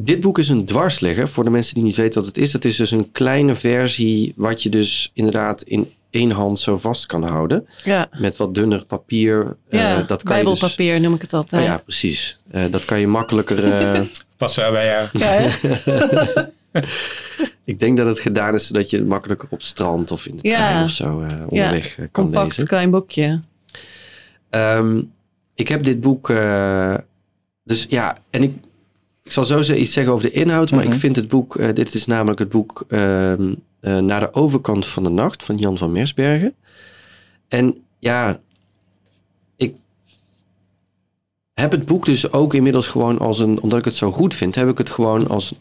[0.03, 1.27] dit boek is een dwarsligger.
[1.27, 2.51] Voor de mensen die niet weten wat het is.
[2.51, 7.05] Dat is dus een kleine versie wat je dus inderdaad in één hand zo vast
[7.05, 7.67] kan houden.
[7.83, 8.09] ja.
[8.11, 9.57] Met wat dunner papier.
[9.69, 10.01] Eh, ja.
[10.01, 11.61] dat kan je dus, Bijbelpapier noem ik het altijd.
[11.61, 12.39] Oh ja, precies.
[12.51, 13.63] Eh, dat kan je makkelijker...
[13.71, 14.01] eh,
[14.37, 15.09] pas wel bij jou.
[15.13, 15.49] Ja,
[17.63, 20.47] ik denk dat het gedaan is zodat je het makkelijker op strand of in de
[20.49, 20.55] Ja.
[20.55, 22.67] trein of zo eh, onderweg kan Compact lezen.
[22.67, 23.41] klein boekje.
[24.49, 25.01] Ehm,
[25.55, 26.29] ik heb dit boek...
[26.29, 26.95] eh,
[27.63, 28.53] dus ja, en ik,
[29.31, 30.71] ik zal zo iets zeggen over de inhoud.
[30.71, 30.93] Maar Mhm.
[30.93, 31.55] ik vind het boek...
[31.55, 35.57] eh, dit is namelijk het boek ehm, eh, Naar de overkant van de nacht van
[35.57, 36.53] Jan van Mersbergen.
[37.47, 38.39] En ja,
[39.55, 39.75] ik
[41.53, 43.61] heb het boek dus ook inmiddels gewoon als een...
[43.61, 45.53] Omdat ik het zo goed vind, heb ik het gewoon als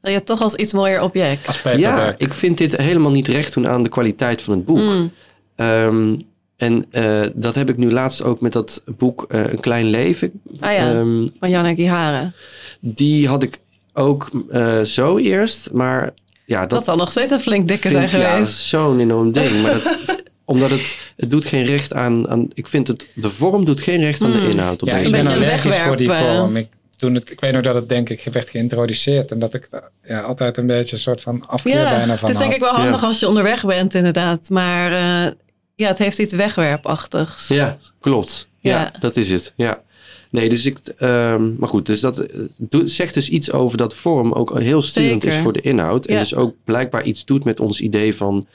[0.00, 1.46] Wil je het toch als iets mooier object?
[1.46, 4.78] Als Ja, ik vind dit helemaal niet recht doen aan de kwaliteit van het boek.
[4.78, 5.12] Mm.
[5.56, 6.16] Ehm,
[6.56, 10.32] en eh, dat heb ik nu laatst ook met dat boek eh, Een Klein Leven.
[10.60, 12.34] Ah ja, Ehm, van Janneke Haren.
[12.80, 13.58] die had ik
[13.92, 15.72] ook eh, zo eerst.
[15.72, 16.10] Maar
[16.46, 18.48] ja, Dat, dat, zal nog steeds een flink dikke vind zijn Ja, geweest.
[18.52, 19.62] is zo'n enorm ding.
[19.62, 22.48] Maar dat, omdat het, het doet geen recht aan, aan...
[22.54, 23.06] Ik vind het...
[23.14, 24.50] De vorm doet geen recht aan de Hmm.
[24.50, 24.82] inhoud.
[24.82, 25.52] Op Ja, deze ik een ben beetje manier.
[25.54, 26.56] een allergisch voor die vorm.
[26.56, 29.68] Ik, toen het, ik weet nog dat het denk ik werd geïntroduceerd en dat ik
[30.02, 32.60] ja, altijd een beetje een soort van afkeer Ja, bijna van het is denk ik
[32.60, 33.06] wel handig Ja.
[33.06, 34.50] als je onderweg bent inderdaad.
[34.50, 34.92] Maar
[35.26, 35.32] eh,
[35.74, 37.48] ja, het heeft iets wegwerpachtigs.
[37.48, 38.48] Ja, klopt.
[38.58, 38.92] Ja, Ja.
[39.00, 39.52] dat is het.
[39.56, 39.82] Ja.
[40.30, 40.78] Nee, dus ik...
[40.78, 42.40] ehm, maar goed, dus dat eh,
[42.84, 45.36] zegt dus iets over dat vorm ook heel sturend Zeker.
[45.38, 46.06] is voor de inhoud.
[46.06, 46.20] En Ja.
[46.20, 48.46] dus ook blijkbaar iets doet met ons idee van...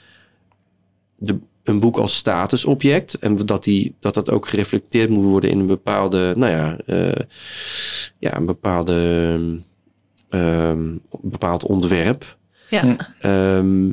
[1.16, 3.14] De, een boek als statusobject.
[3.14, 6.32] En dat, die, dat dat ook gereflecteerd moet worden in een bepaalde...
[6.36, 7.24] Nou ja, eh,
[8.18, 8.94] ja een bepaalde...
[10.28, 12.36] ehm, een bepaald ontwerp.
[12.70, 12.96] Ja.
[13.20, 13.90] Hm.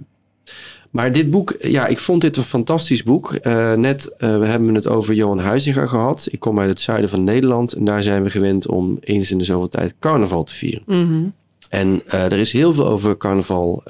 [0.97, 3.33] Maar dit boek, ja, ik vond dit een fantastisch boek.
[3.33, 6.27] Eh, net, eh, we hebben het over Johan Huizinga gehad.
[6.31, 9.37] Ik kom uit het zuiden van Nederland en daar zijn we gewend om eens in
[9.37, 10.83] de zoveel tijd carnaval te vieren.
[10.85, 11.23] Mhm.
[11.69, 13.83] En eh, er is heel veel over carnaval,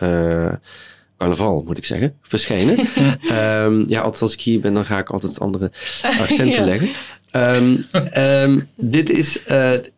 [1.17, 2.77] carnaval moet ik zeggen, verschenen.
[3.29, 5.71] Ehm, ja, altijd als ik hier ben, dan ga ik altijd andere
[6.21, 6.65] accenten Ja.
[6.65, 6.89] leggen.
[7.31, 7.77] Ehm,
[8.11, 9.39] ehm, dit is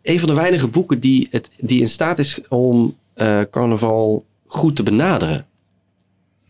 [0.02, 2.96] een van de weinige boeken die, het, die in staat is om
[3.52, 5.48] carnaval goed te benaderen.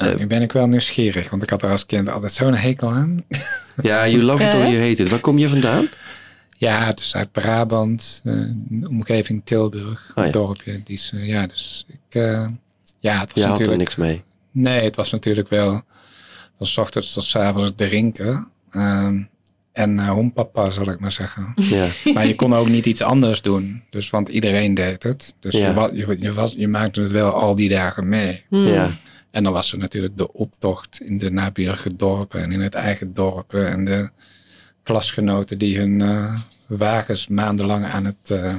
[0.08, 2.92] Nou, nu ben ik wel nieuwsgierig, want ik had er als kind altijd zo'n hekel
[2.94, 3.24] aan.
[3.82, 5.10] Ja, you love it or you hate it.
[5.10, 5.90] Waar kom je vandaan?
[6.58, 8.34] Ja, het is uit Brabant, eh,
[8.90, 10.26] omgeving Tilburg, Oh ja.
[10.26, 10.82] een dorpje.
[10.84, 12.46] Die is, eh, ja, dus ik, eh,
[13.00, 14.24] ja, het was Je had er natuurlijk, niks mee.
[14.52, 15.82] nee, het was natuurlijk wel
[16.58, 18.48] van 's ochtends tot 's avonds drinken.
[18.72, 19.24] Ehm,
[19.72, 21.54] en uh, hompapa, zal ik maar zeggen.
[21.56, 23.84] Ja, Maar je kon ook niet iets anders doen.
[23.90, 25.36] Dus, want iedereen deed het.
[25.40, 25.68] Dus Ja.
[25.68, 28.44] je, wa- je, je, was, je maakte het wel al die dagen mee.
[28.50, 28.66] Hmm.
[28.68, 28.90] ja,
[29.32, 33.14] En dan was er natuurlijk de optocht in de naburige dorpen en in het eigen
[33.14, 33.54] dorp.
[33.54, 34.10] En de
[34.84, 38.56] klasgenoten die hun eh, wagens maandenlang aan het, eh,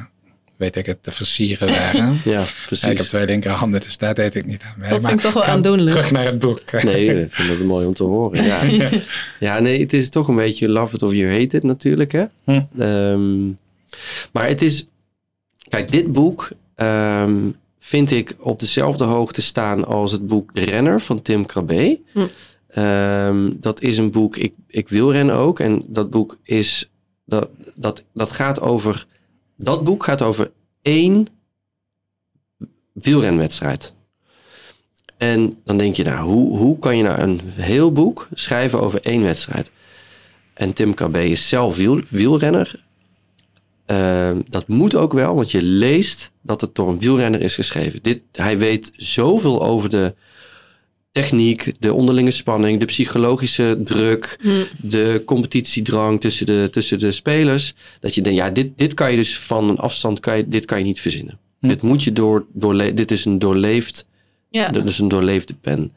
[0.56, 2.20] weet ik het, te versieren waren.
[2.24, 3.08] ja, Ja, ik heb precies.
[3.08, 4.90] twee linkerhanden, dus daar deed ik niet aan mee.
[4.90, 5.90] Dat vind ik toch wel aandoenlijk.
[5.90, 6.60] Terug naar het boek.
[6.82, 8.44] Nee, ik vind het mooi om te horen.
[8.44, 8.88] Ja.
[9.40, 12.12] ja, nee, het is toch een beetje love it of you hate it natuurlijk.
[12.12, 12.24] Hè?
[12.44, 12.60] Hm.
[12.78, 13.46] Ehm,
[14.32, 14.86] maar het is...
[15.68, 17.36] Kijk, dit boek ehm,
[17.82, 22.00] vind ik op dezelfde hoogte staan als het boek De Renner van Tim Krabbe.
[22.12, 22.26] Hm.
[22.66, 25.60] Ehm, dat is een boek, ik, ik wil rennen ook.
[25.60, 26.90] En dat boek is...
[27.24, 29.06] Dat, dat, dat gaat over...
[29.56, 30.50] Dat boek gaat over
[30.82, 31.26] één
[32.92, 33.94] wielrenwedstrijd.
[35.16, 39.00] En dan denk je, nou, hoe, hoe kan je nou een heel boek schrijven over
[39.02, 39.70] één wedstrijd?
[40.54, 42.84] En Tim Krabbe is zelf wiel, wielrenner.
[43.90, 47.98] Ehm, dat moet ook wel, want je leest dat het door een wielrenner is geschreven.
[48.02, 50.14] Dit, hij weet zoveel over de
[51.12, 54.64] techniek, de onderlinge spanning, de psychologische druk, Hmm.
[54.80, 57.74] de competitiedrang tussen de, tussen de spelers.
[58.00, 60.64] Dat je denkt, ja, dit, dit kan je dus van een afstand, kan je, dit
[60.64, 61.38] kan je niet verzinnen.
[61.58, 61.68] Hm.
[61.68, 64.06] Dit moet je door, doorle dit is een doorleefd
[64.50, 64.68] Ja.
[64.68, 65.92] dat is een doorleefde pen.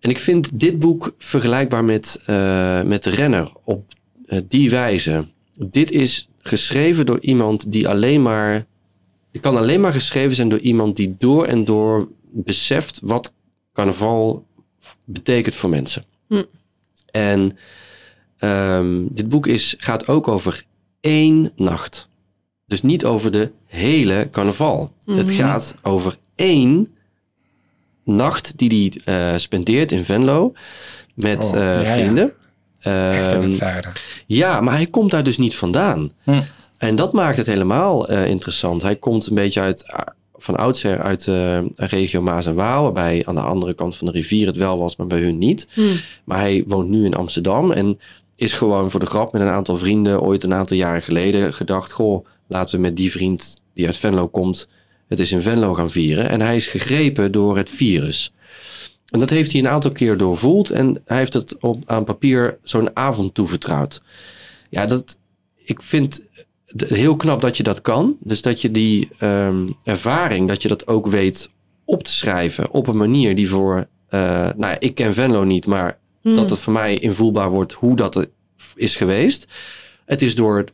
[0.00, 3.84] En ik vind dit boek vergelijkbaar met, eh, met de renner op
[4.26, 5.26] eh, die wijze.
[5.54, 8.66] Dit is geschreven door iemand die alleen maar.
[9.32, 13.32] Het kan alleen maar geschreven zijn door iemand die door en door beseft wat
[13.72, 14.46] carnaval
[15.04, 16.04] betekent voor mensen.
[16.28, 16.42] Hm.
[17.10, 17.56] En
[18.38, 20.64] ehm, dit boek is, gaat ook over
[21.00, 22.08] één nacht.
[22.66, 24.92] Dus niet over de hele carnaval.
[25.06, 25.34] Het Mhm.
[25.36, 26.88] gaat over één
[28.04, 30.52] nacht die hij eh, spendeert in Venlo
[31.14, 32.30] met Oh, eh, ja, ja.
[32.80, 33.10] Vrienden.
[33.12, 33.92] Echt in Ehm, het zuiden.
[34.26, 36.12] ja, maar hij komt daar dus niet vandaan.
[36.24, 36.40] Hm.
[36.78, 38.82] En dat maakt het helemaal eh, interessant.
[38.82, 40.06] Hij komt een beetje uit, ah,
[40.36, 44.12] van oudsher uit de regio Maas en Waal, waarbij aan de andere kant van de
[44.12, 45.66] rivier het wel was, maar bij hun niet.
[45.72, 45.92] Hmm.
[46.24, 47.98] Maar hij woont nu in Amsterdam en
[48.36, 51.92] is gewoon voor de grap met een aantal vrienden ooit een aantal jaren geleden gedacht,
[51.92, 54.68] goh, laten we met die vriend die uit Venlo komt,
[55.08, 56.28] het is in Venlo gaan vieren.
[56.28, 58.32] En hij is gegrepen door het virus.
[59.10, 62.58] En dat heeft hij een aantal keer doorvoeld en hij heeft het op, aan papier
[62.62, 64.02] zo'n avond toevertrouwd.
[64.68, 65.18] Ja, dat,
[65.56, 66.22] ik vind
[66.66, 68.16] het heel knap dat je dat kan.
[68.20, 71.50] Dus dat je die ehm, ervaring, dat je dat ook weet
[71.84, 75.98] op te schrijven op een manier die voor, eh, nou ik ken Venlo niet, maar
[76.22, 76.36] Hmm.
[76.36, 78.26] dat het voor mij invoelbaar wordt hoe dat
[78.74, 79.46] is geweest.
[80.04, 80.64] Het is door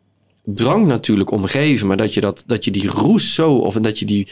[0.44, 4.04] drang natuurlijk omgeven, maar dat je, dat, dat je die roes zo, of dat je
[4.04, 4.28] die,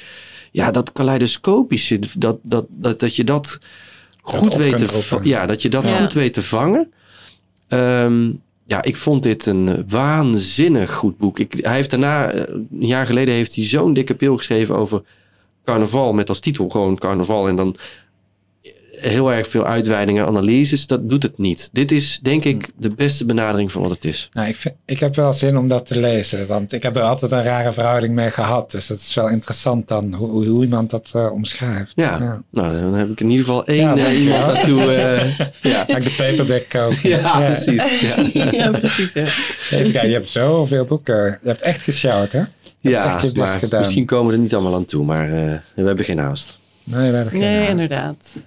[0.53, 3.59] ja, dat kaleidoscopische, dat, dat, dat, dat je dat
[4.25, 6.01] goed weet kunt te, ja, dat je dat Ja.
[6.01, 6.93] goed weet te vangen.
[7.69, 8.31] Ehm,
[8.67, 11.39] ja, ik vond dit een waanzinnig goed boek.
[11.39, 15.03] Ik, hij heeft daarna, eh, een jaar geleden, heeft hij zo'n dikke pil geschreven over
[15.65, 16.13] carnaval.
[16.13, 17.49] Met als titel gewoon carnaval.
[17.49, 17.77] En dan
[19.05, 20.87] heel erg veel uitweidingen en analyses.
[20.87, 21.69] Dat doet het niet.
[21.73, 24.29] Dit is denk ik de beste benadering van wat het is.
[24.33, 27.03] Nou, ik, vind, ik heb wel zin om dat te lezen, want ik heb er
[27.03, 28.71] altijd een rare verhouding mee gehad.
[28.71, 31.93] Dus dat is wel interessant dan, hoe, hoe iemand dat uh, omschrijft.
[31.95, 32.43] Ja.
[32.51, 34.93] nou dan heb ik in ieder geval één Ja, eh, iemand daartoe.
[34.95, 35.39] eh,
[35.73, 35.85] ja.
[35.85, 37.09] Ga ik de paperback kopen.
[37.09, 37.83] Ja, precies.
[38.33, 39.13] Ja, ja, precies.
[39.13, 39.25] Ja.
[39.71, 41.39] Even kijken, je hebt zoveel boeken.
[41.43, 42.43] Je hebt echt gesjouwd, hè?
[42.81, 43.81] Je hebt echt je best maar gedaan.
[43.81, 46.59] misschien komen we er niet allemaal aan toe, maar eh, we hebben geen haast.
[46.85, 47.71] Nee, we hebben geen Nee, haast.
[47.71, 48.43] inderdaad.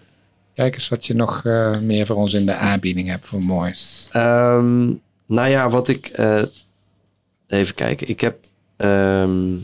[0.57, 4.09] Kijk eens wat je nog eh, meer voor ons in de aanbieding hebt voor moois.
[4.11, 4.85] Ehm,
[5.25, 6.07] nou ja, wat ik.
[6.07, 6.43] eh,
[7.47, 8.07] even kijken.
[8.07, 8.37] Ik heb.
[8.77, 9.55] ehm,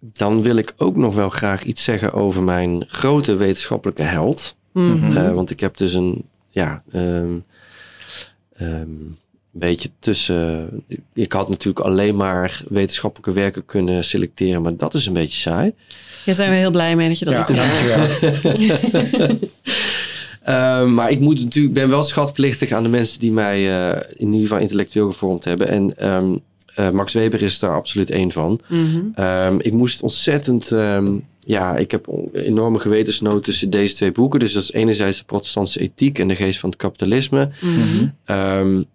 [0.00, 4.56] dan wil ik ook nog wel graag iets zeggen over mijn grote wetenschappelijke held.
[4.72, 5.16] Mhm.
[5.16, 6.24] Eh, want ik heb dus een.
[6.50, 6.82] Ja.
[6.90, 7.38] ehm,
[8.52, 9.18] ehm, een
[9.52, 10.68] beetje tussen.
[11.12, 15.74] Ik had natuurlijk alleen maar wetenschappelijke werken kunnen selecteren, maar dat is een beetje saai.
[16.26, 19.38] Daar zijn we heel blij mee dat je dat Ja, dankjewel.
[20.48, 24.26] Uh, maar ik moet natuurlijk, ben wel schatplichtig aan de mensen die mij uh, in
[24.26, 25.68] ieder geval intellectueel gevormd hebben.
[25.68, 26.40] En um,
[26.78, 28.60] uh, Max Weber is daar absoluut één van.
[28.68, 29.24] Mm -hmm.
[29.24, 30.70] um, ik moest ontzettend.
[30.70, 34.40] Um, ja, ik heb enorme gewetensnood tussen deze twee boeken.
[34.40, 37.50] Dus dat is enerzijds de protestantse ethiek en de geest van het kapitalisme.
[37.60, 37.74] Mm
[38.26, 38.86] -hmm.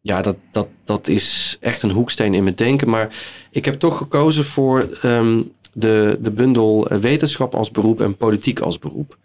[0.00, 2.90] ja, dat, dat, dat is echt een hoeksteen in mijn denken.
[2.90, 3.16] Maar
[3.50, 4.88] ik heb toch gekozen voor
[5.74, 9.18] de, de bundel wetenschap als beroep en politiek als beroep.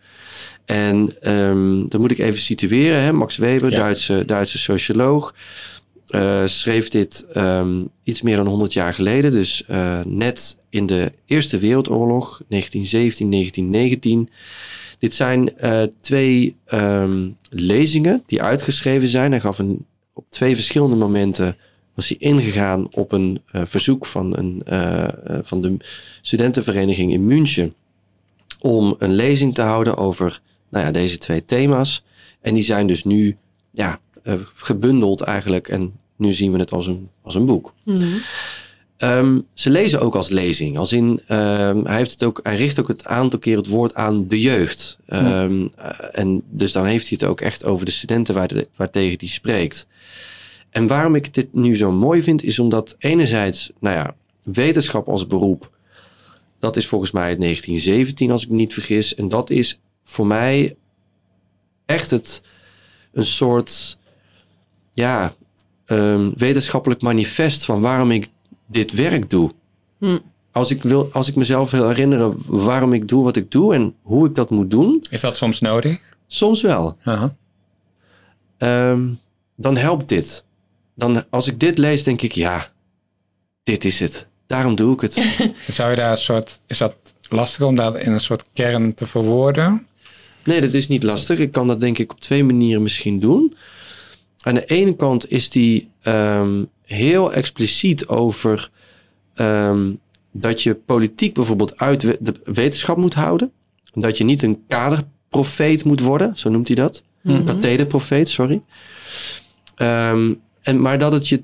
[0.65, 3.01] En um, dan moet ik even situeren.
[3.01, 3.13] Hè?
[3.13, 3.77] Max Weber, Ja.
[3.77, 5.35] Duitse, Duitse socioloog,
[6.09, 9.31] uh, schreef dit um, iets meer dan 100 jaar geleden.
[9.31, 14.29] Dus uh, net in de Eerste Wereldoorlog, 1917, 1919.
[14.99, 19.31] Dit zijn uh, twee um, lezingen die uitgeschreven zijn.
[19.31, 21.57] Hij gaf een, op twee verschillende momenten
[21.99, 25.07] was hij ingegaan op een uh, verzoek van, een, uh,
[25.43, 25.77] van de
[26.21, 27.73] studentenvereniging in München
[28.59, 32.03] om een lezing te houden over nou ja, deze twee thema's.
[32.41, 33.37] En die zijn dus nu
[33.71, 33.99] ja,
[34.55, 35.67] gebundeld eigenlijk.
[35.67, 37.73] En nu zien we het als een, als een boek.
[37.85, 38.21] Mm -hmm.
[38.97, 40.77] um, ze lezen ook als lezing.
[40.77, 43.95] Als in, um, hij, heeft het ook, hij richt ook het aantal keer het woord
[43.95, 44.97] aan de jeugd.
[45.07, 48.67] Um, uh, en dus dan heeft hij het ook echt over de studenten waar de,
[48.75, 49.87] waartegen hij spreekt.
[50.69, 55.27] En waarom ik dit nu zo mooi vind, is omdat enerzijds, nou ja, wetenschap als
[55.27, 55.71] beroep,
[56.59, 59.15] dat is volgens mij uit 1917, als ik me niet vergis.
[59.15, 60.75] En dat is voor mij
[61.85, 62.41] echt het,
[63.11, 63.97] een soort
[64.93, 65.33] ja,
[65.85, 68.27] um, wetenschappelijk manifest van waarom ik
[68.67, 69.51] dit werk doe.
[69.97, 70.17] Hm.
[70.51, 73.95] Als, ik wil, als ik mezelf wil herinneren waarom ik doe wat ik doe en
[74.01, 76.17] hoe ik dat moet doen, Is dat soms nodig?
[76.27, 76.97] soms wel.
[78.57, 79.19] Um,
[79.55, 80.43] dan helpt dit.
[80.99, 82.71] Dan, als ik dit lees, denk ik, ja,
[83.63, 84.27] dit is het.
[84.47, 85.13] Daarom doe ik het.
[85.67, 86.93] Zou je daar een soort, is dat
[87.29, 89.87] lastig om dat in een soort kern te verwoorden?
[90.43, 91.39] Nee, dat is niet lastig.
[91.39, 93.55] Ik kan dat denk ik op twee manieren misschien doen.
[94.39, 98.69] Aan de ene kant is die um, heel expliciet over
[99.35, 99.99] um,
[100.31, 103.51] dat je politiek bijvoorbeeld uit de wetenschap moet houden.
[103.91, 107.03] Dat je niet een kaderprofeet moet worden, zo noemt hij dat.
[107.23, 107.35] Mhm.
[107.35, 108.61] Een kathederprofeet, sorry.
[109.77, 111.41] Um, en, maar dat het je,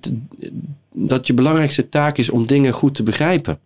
[0.94, 3.60] dat je belangrijkste taak is om dingen goed te begrijpen.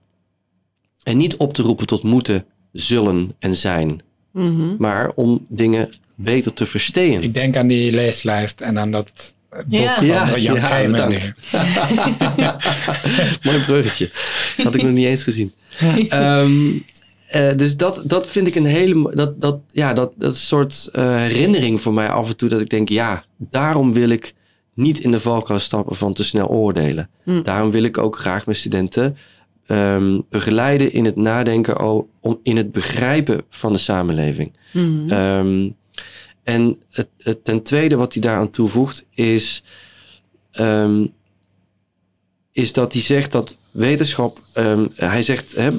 [1.03, 4.01] En niet op te roepen tot moeten, zullen en zijn.
[4.31, 4.75] Mhm.
[4.77, 7.23] Maar om dingen beter te verstehen.
[7.23, 10.27] Ik denk aan die leeslijst en aan dat boek Ja.
[10.27, 10.55] van Ja, Jan
[12.37, 12.57] ja.
[13.43, 14.09] Mooi bruggetje.
[14.63, 15.53] Had ik nog niet eens gezien.
[16.09, 16.77] Ehm,
[17.27, 19.15] eh, dus dat, dat vind ik een hele...
[19.15, 22.49] Dat, dat, ja, dat, dat soort eh, herinnering voor mij af en toe.
[22.49, 24.33] Dat ik denk, ja, daarom wil ik
[24.79, 27.09] niet in de valkuil stappen van te snel oordelen.
[27.23, 27.41] Hm.
[27.41, 29.17] Daarom wil ik ook graag mijn studenten
[29.65, 31.81] ehm, begeleiden in het nadenken...
[32.19, 34.53] om, in het begrijpen van de samenleving.
[34.73, 35.09] Mhm.
[35.09, 35.69] Ehm,
[36.43, 39.63] en het, het, ten tweede wat hij daaraan toevoegt is,
[40.51, 41.05] ehm,
[42.51, 45.71] is dat hij zegt dat wetenschap, ehm, hij zegt, hè,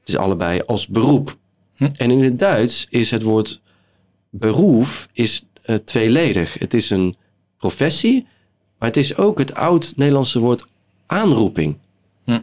[0.00, 1.36] het is allebei als beroep.
[1.74, 1.88] Hm.
[1.96, 3.60] En in het Duits is het woord
[4.30, 6.58] beroep is eh, tweeledig.
[6.58, 7.16] Het is een
[7.58, 8.26] professie,
[8.78, 10.66] maar het is ook het oud-Nederlandse woord
[11.06, 11.76] aanroeping.
[12.24, 12.40] Hm.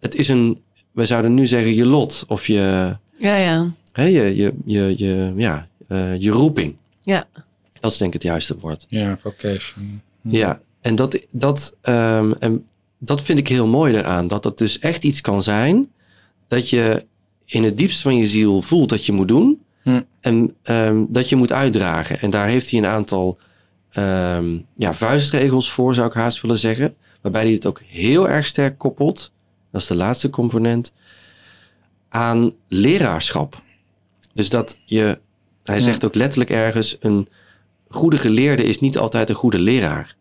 [0.00, 0.60] Het is een,
[0.92, 3.70] we zouden nu zeggen je lot of je, Ja, ja.
[3.92, 6.76] hè, je, je, je, je, ja, eh, je roeping.
[7.02, 7.26] Ja.
[7.80, 8.86] Dat is denk ik het juiste woord.
[8.88, 10.02] Ja, vocation.
[10.20, 12.66] Ja, en dat, dat, ehm, en
[12.98, 14.28] dat vind ik heel mooi eraan.
[14.28, 15.88] Dat dat dus echt iets kan zijn
[16.48, 17.06] dat je
[17.44, 19.62] in het diepst van je ziel voelt dat je moet doen.
[19.82, 20.00] Hm.
[20.20, 22.20] En ehm, dat je moet uitdragen.
[22.20, 23.38] En daar heeft hij een aantal
[23.94, 26.94] ehm, ja, vuistregels voor, zou ik haast willen zeggen.
[27.20, 29.32] Waarbij hij het ook heel erg sterk koppelt.
[29.70, 30.92] Dat is de laatste component.
[32.08, 33.62] Aan leraarschap.
[34.34, 35.18] Dus dat je,
[35.64, 37.28] hij zegt ook letterlijk ergens, een
[37.88, 40.16] goede geleerde is niet altijd een goede leraar.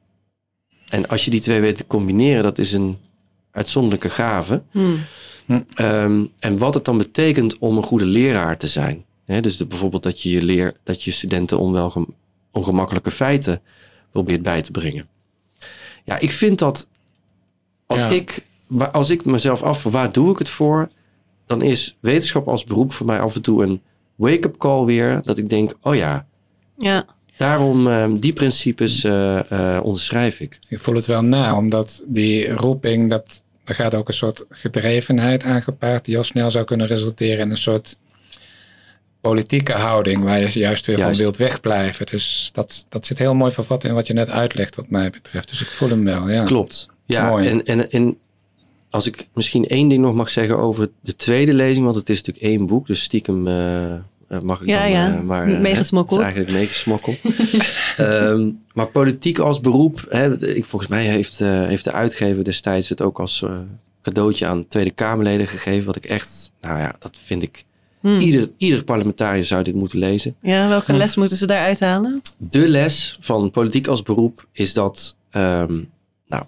[0.89, 2.97] En als je die twee weet te combineren, dat is een
[3.51, 4.61] uitzonderlijke gave.
[4.71, 4.99] Hmm.
[5.75, 9.05] Ehm, en wat het dan betekent om een goede leraar te zijn.
[9.25, 12.13] Dus de- bijvoorbeeld dat je, je, leer, dat je studenten onwelgem,
[12.53, 13.61] ongemakkelijke feiten
[14.11, 15.07] probeert bij te brengen.
[16.03, 16.87] Ja, ik vind dat
[17.85, 18.07] als, Ja.
[18.07, 18.45] ik,
[18.91, 20.89] als ik mezelf af, waar doe ik het voor?
[21.45, 23.81] Dan is wetenschap als beroep voor mij af en toe een
[24.15, 25.21] wake-up call weer.
[25.23, 26.25] Dat ik denk, oh ja,
[26.77, 27.05] Ja,
[27.37, 30.59] daarom ehm, die principes eh, eh, onderschrijf ik.
[30.69, 35.43] Ik voel het wel na, omdat die roeping, dat, daar gaat ook een soort gedrevenheid
[35.43, 37.97] aan gepaard, die al snel zou kunnen resulteren in een soort
[39.23, 41.15] politieke houding, waar je juist weer Juist.
[41.15, 42.05] van wilt wegblijven.
[42.05, 45.49] Dus dat, dat zit heel mooi vervat in wat je net uitlegt, wat mij betreft.
[45.49, 46.43] Dus ik voel hem wel, ja.
[46.43, 46.89] Klopt.
[47.05, 47.47] Ja, Mooi.
[47.47, 48.17] en, en, en
[48.89, 52.17] als ik misschien één ding nog mag zeggen over de tweede lezing, want het is
[52.21, 54.01] natuurlijk één boek, dus stiekem eh, eh,
[54.43, 55.15] mag ik Ja, dan ja.
[55.15, 55.47] eh, maar...
[55.47, 56.19] Meegesmokkeld.
[56.19, 57.17] Is eigenlijk meegesmokkeld.
[57.97, 62.89] Ehm, maar politiek als beroep, hè, ik, volgens mij heeft, eh, heeft de uitgever destijds
[62.89, 63.57] het ook als eh,
[64.01, 67.65] cadeautje aan Tweede Kamerleden gegeven, wat ik echt, nou ja, dat vind ik,
[68.03, 68.19] Hmm.
[68.19, 70.35] ieder, ieder parlementariër zou dit moeten lezen.
[70.41, 72.21] ja welke les moeten ze daaruit halen?
[72.37, 75.81] De les van politiek als beroep is dat, ehm,
[76.27, 76.43] nou,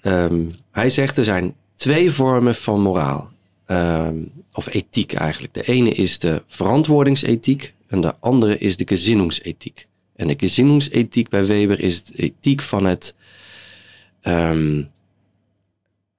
[0.00, 3.30] ehm, hij zegt er zijn twee vormen van moraal.
[3.66, 4.16] Ehm,
[4.52, 5.54] of ethiek eigenlijk.
[5.54, 9.86] De ene is de verantwoordingsethiek en de andere is de gezinnungsethiek.
[10.16, 13.14] En de gezinnungsethiek bij Weber is de ethiek van het,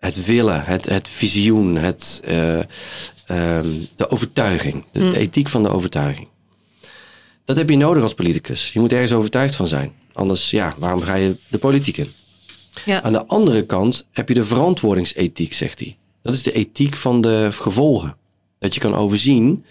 [0.03, 2.59] het willen, het, het visioen, het, eh,
[3.25, 4.83] ehm, de overtuiging.
[4.91, 6.27] De, de ethiek van de overtuiging.
[7.45, 8.73] Dat heb je nodig als politicus.
[8.73, 9.91] Je moet ergens overtuigd van zijn.
[10.13, 12.11] Anders, ja, waarom ga je de politiek in?
[12.85, 13.01] Ja.
[13.01, 15.97] Aan de andere kant heb je de verantwoordingsethiek, zegt hij.
[16.21, 18.15] Dat is de ethiek van de gevolgen.
[18.59, 19.65] Dat je kan overzien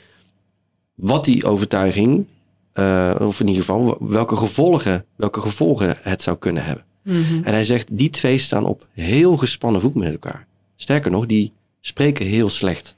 [0.94, 2.26] wat die overtuiging,
[2.72, 6.84] eh, of in ieder geval welke gevolgen, welke gevolgen het zou kunnen hebben.
[7.02, 7.42] Mhm.
[7.44, 10.46] En hij zegt, die twee staan op heel gespannen voet met elkaar.
[10.76, 12.96] Sterker nog, die spreken heel slecht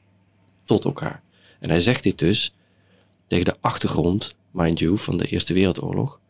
[0.64, 1.22] tot elkaar.
[1.60, 2.54] En hij zegt dit dus
[3.26, 6.20] tegen de achtergrond, mind you, van de Eerste Wereldoorlog.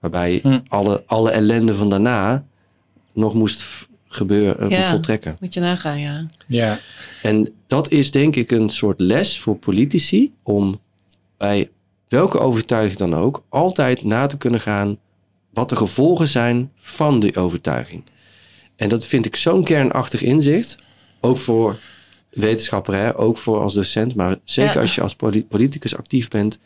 [0.00, 0.58] Waarbij Hm.
[0.68, 2.44] alle, alle ellende van daarna
[3.12, 4.90] nog moest gebeuren, eh, Ja.
[4.90, 5.36] voltrekken.
[5.40, 6.28] Moet je nagaan, ja.
[6.46, 6.78] Ja,
[7.22, 10.80] En dat is denk ik een soort les voor politici om
[11.36, 11.70] bij
[12.08, 14.98] welke overtuiging dan ook altijd na te kunnen gaan
[15.54, 18.04] wat de gevolgen zijn van die overtuiging.
[18.76, 20.78] En dat vind ik zo'n kernachtig inzicht,
[21.20, 21.78] ook voor
[22.30, 23.18] wetenschapper, hè?
[23.18, 24.80] ook voor als docent, maar zeker Ja.
[24.80, 26.58] als je als poli- politicus actief bent,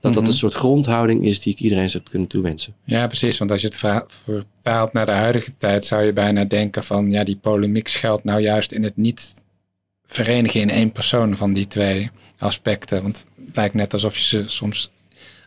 [0.00, 0.30] dat dat Mhm.
[0.32, 2.74] een soort grondhouding is die ik iedereen zou kunnen toewensen.
[2.84, 3.38] ja, precies.
[3.38, 7.24] Want als je het vertaalt naar de huidige tijd, zou je bijna denken van, ja,
[7.24, 9.34] die polemiek schuilt nou juist in het niet
[10.06, 13.02] verenigen in één persoon van die twee aspecten.
[13.02, 14.90] Want het lijkt net alsof je ze soms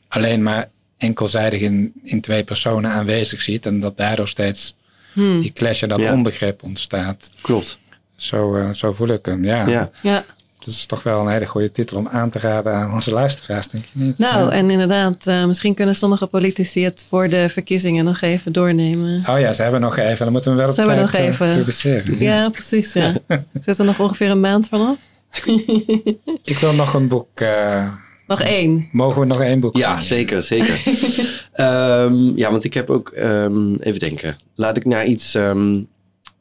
[0.07, 0.69] alleen maar
[1.03, 4.75] enkelzijdig in, in twee personen aanwezig ziet en dat daardoor steeds
[5.13, 5.39] Hmm.
[5.41, 6.13] die clash en dat Ja.
[6.13, 7.29] onbegrip ontstaat.
[7.41, 7.77] Klopt.
[8.15, 9.67] Zo, eh, zo voel ik hem, ja.
[9.67, 9.89] Ja.
[10.01, 10.23] Ja,
[10.59, 13.67] Dat is toch wel een hele goede titel om aan te raden aan onze luisteraars,
[13.67, 14.17] denk je niet?
[14.17, 14.51] nou Ja.
[14.51, 19.23] en inderdaad, eh, misschien kunnen sommige politici het voor de verkiezingen nog even doornemen.
[19.29, 20.23] Oh ja, ze hebben nog even.
[20.23, 21.55] Dan moeten we wel op Ze tijd nog eh, even.
[21.57, 22.19] publiceren.
[22.19, 23.13] Ja, precies, ja.
[23.65, 24.95] Zit er nog ongeveer een maand vanaf?
[26.43, 27.39] Ik wil nog een boek.
[27.39, 27.93] eh,
[28.27, 28.89] Nog één.
[28.91, 29.77] mogen we nog één boek?
[29.77, 30.81] Ja, zeker, zeker.
[31.53, 35.81] Ehm, ja, want ik heb ook, ehm, even denken, laat ik naar iets ehm,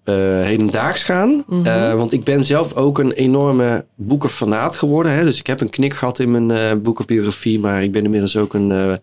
[0.04, 1.44] eh, hedendaags gaan.
[1.46, 1.66] Mhm.
[1.66, 5.12] Eh, want ik ben zelf ook een enorme boekenfanaat geworden.
[5.12, 5.24] Hè?
[5.24, 8.54] Dus ik heb een knik gehad in mijn eh boekenbiografie, maar ik ben inmiddels ook
[8.54, 9.00] een,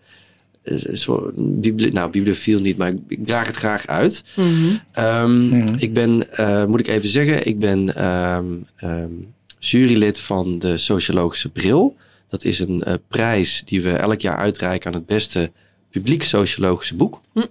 [0.94, 4.24] zo, bibli nou, bibliofiel niet, maar ik, ik draag het graag uit.
[4.36, 4.46] Mhm.
[4.92, 5.74] Ehm, Mhm.
[5.78, 8.44] Ik ben, eh, moet ik even zeggen, ik ben ehm,
[8.76, 9.10] ehm,
[9.58, 11.96] jurylid van de Sociologische Bril.
[12.30, 15.52] Dat is een eh, prijs die we elk jaar uitreiken aan het beste
[15.90, 17.20] publiek sociologische boek.
[17.32, 17.46] Hm.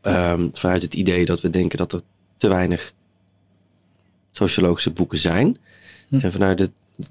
[0.00, 2.00] Ehm, vanuit het idee dat we denken dat er
[2.36, 2.92] te weinig
[4.30, 5.56] sociologische boeken zijn.
[6.08, 6.18] Hm.
[6.18, 6.70] En vanuit de,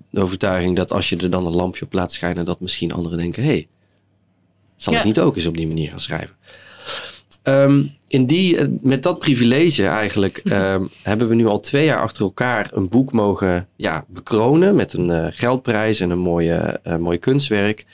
[0.09, 3.17] de overtuiging dat als je er dan een lampje op laat schijnen, dat misschien anderen
[3.17, 3.67] denken: hé, hey,
[4.75, 6.35] zal ik niet ook eens op die manier gaan schrijven?
[7.45, 12.01] Ehm, in die, eh, met dat privilege eigenlijk ehm, hebben we nu al twee jaar
[12.01, 16.97] achter elkaar een boek mogen ja, bekronen met een eh, geldprijs en een mooie, eh,
[16.97, 17.85] mooi kunstwerk.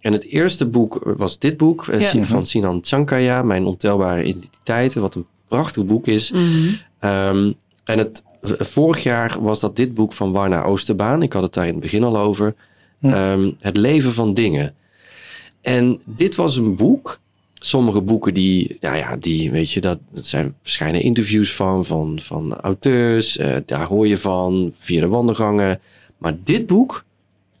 [0.00, 2.24] En het eerste boek was dit boek Ja.
[2.24, 6.30] Van Sinan Tsankaya, Mijn ontelbare identiteiten, wat een prachtig boek is.
[6.30, 6.42] Mhm.
[6.98, 7.52] Ehm,
[7.84, 11.22] en het, vorig jaar was dat dit boek van Warna Oosterbaan.
[11.22, 12.54] Ik had het daar in het begin al over.
[13.58, 14.74] Het leven van dingen.
[15.60, 17.20] En dit was een boek.
[17.62, 22.18] Sommige boeken die, ja, ja, die weet je, dat, dat zijn verschillende interviews van, van,
[22.22, 23.36] van auteurs.
[23.36, 25.80] eh, daar hoor je van via de wandelgangen.
[26.18, 27.04] Maar dit boek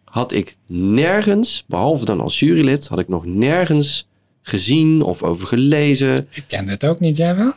[0.04, 4.08] had ik nergens, behalve dan als jurylid, had ik nog nergens
[4.42, 6.28] gezien of over gelezen.
[6.30, 7.52] Ik ken dit ook niet, jij wel?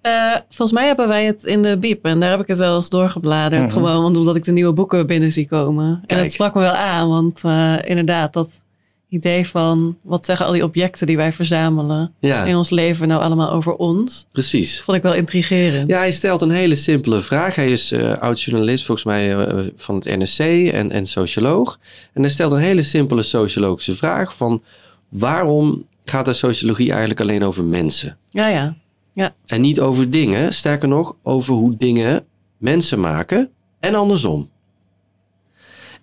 [0.00, 2.76] Eh, volgens mij hebben wij het in de biep en daar heb ik het wel
[2.76, 3.62] eens doorgebladerd.
[3.62, 3.70] Mhm.
[3.70, 6.02] Gewoon omdat ik de nieuwe boeken binnen zie komen.
[6.06, 8.64] En het sprak me wel aan, want eh, inderdaad, dat
[9.10, 13.22] idee van wat zeggen al die objecten die wij verzamelen in Ja, ons leven nou
[13.22, 14.80] allemaal over ons, precies.
[14.80, 15.88] vond ik wel intrigerend.
[15.88, 17.54] Ja, hij stelt een hele simpele vraag.
[17.54, 20.40] Hij is eh oud-journalist, volgens mij eh, van het NSC
[20.72, 21.78] en, en socioloog.
[22.12, 24.62] En hij stelt een hele simpele sociologische vraag van...
[25.08, 28.18] waarom gaat de sociologie eigenlijk alleen over mensen?
[28.28, 28.76] ja.
[29.12, 29.34] ja.
[29.46, 32.24] En niet over dingen, sterker nog, over hoe dingen
[32.58, 33.50] mensen maken
[33.80, 34.50] en andersom.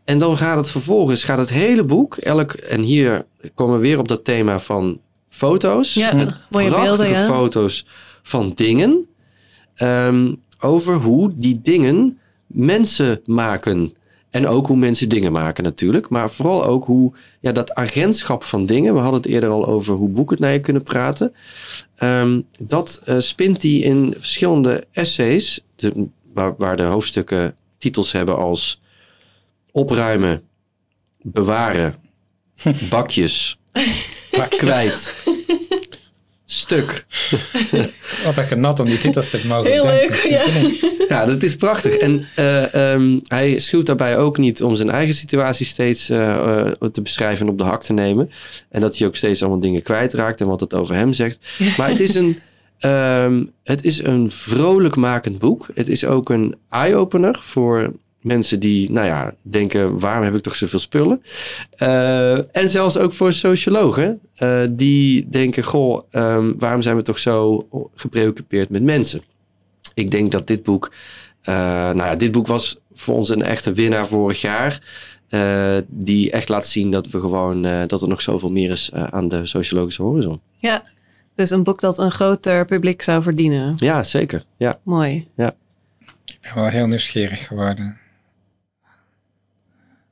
[0.07, 3.99] En dan gaat het vervolgens, gaat het hele boek, elk, en hier komen we weer
[3.99, 4.99] op dat thema van
[5.29, 5.93] foto's.
[5.93, 7.25] Ja, met mooie prachtige beelden, ja.
[7.27, 7.85] foto's
[8.23, 9.07] van dingen.
[9.75, 13.93] ehm, over hoe die dingen mensen maken.
[14.29, 16.09] En ook hoe mensen dingen maken natuurlijk.
[16.09, 18.93] Maar vooral ook hoe ja, dat agentschap van dingen.
[18.93, 21.33] We hadden het eerder al over hoe boeken het naar je kunnen praten.
[21.95, 25.61] Ehm, dat eh, spint hij in verschillende essays.
[25.75, 28.81] de- waar, waar de hoofdstukken titels hebben als
[29.77, 30.41] opruimen,
[31.21, 31.95] bewaren,
[32.89, 33.59] bakjes,
[34.49, 35.23] kwijt,
[36.45, 37.05] stuk.
[38.23, 40.09] Wat een genot om die titels te mogen Heel denken.
[40.09, 40.43] leuk, ja.
[41.07, 41.95] Ja, dat is prachtig.
[41.95, 46.71] En eh, ehm, hij schuwt daarbij ook niet om zijn eigen situatie steeds eh, eh,
[46.91, 48.29] te beschrijven en op de hak te nemen.
[48.69, 51.47] En dat hij ook steeds allemaal dingen kwijtraakt en wat het over hem zegt.
[51.77, 52.39] Maar het is een,
[52.79, 55.67] ehm, het is een vrolijkmakend boek.
[55.73, 60.55] Het is ook een eye-opener voor mensen die, nou ja, denken: waarom heb ik toch
[60.55, 61.21] zoveel spullen?
[61.77, 67.19] Eh, en zelfs ook voor sociologen eh, die denken: goh, ehm, waarom zijn we toch
[67.19, 69.21] zo gepreoccupeerd met mensen?
[69.93, 70.91] Ik denk dat dit boek,
[71.41, 75.05] eh, nou ja, dit boek was voor ons een echte winnaar vorig jaar.
[75.27, 78.93] eh, die echt laat zien dat we gewoon, eh, dat er nog zoveel meer is
[78.93, 80.41] aan de sociologische horizon.
[80.57, 80.83] ja.
[81.35, 83.75] Dus een boek dat een groter publiek zou verdienen.
[83.77, 84.43] Ja, zeker.
[84.57, 84.79] Ja.
[84.83, 85.27] Mooi.
[86.25, 87.97] Ik ben wel heel nieuwsgierig geworden.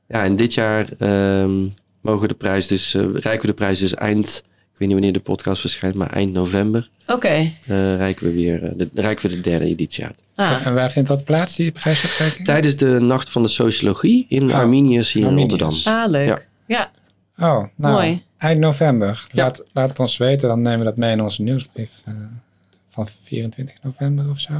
[0.08, 1.66] Ja, en dit jaar ehm,
[2.00, 5.12] mogen de prijs dus, eh reiken we de prijs dus eind, ik weet niet wanneer
[5.12, 7.28] de podcast verschijnt, maar eind november Oké.
[7.28, 7.52] eh
[7.96, 10.14] reiken we weer, eh, de, reiken we de derde editie uit.
[10.34, 12.46] Ah, En waar vindt dat plaats, die prijsuitreiking?
[12.46, 15.52] Tijdens de Nacht van de Sociologie in Oh, Arminius hier Arminius.
[15.52, 15.94] in Rotterdam.
[16.02, 16.26] ah, leuk.
[16.26, 16.40] Ja.
[16.66, 16.90] Ja.
[17.38, 18.22] Oh, nou, Mooi.
[18.38, 19.26] eind november.
[19.32, 19.42] Ja.
[19.42, 22.14] Laat, laat het ons weten, dan nemen we dat mee in onze nieuwsbrief eh,
[22.88, 24.52] van 24 november of zo.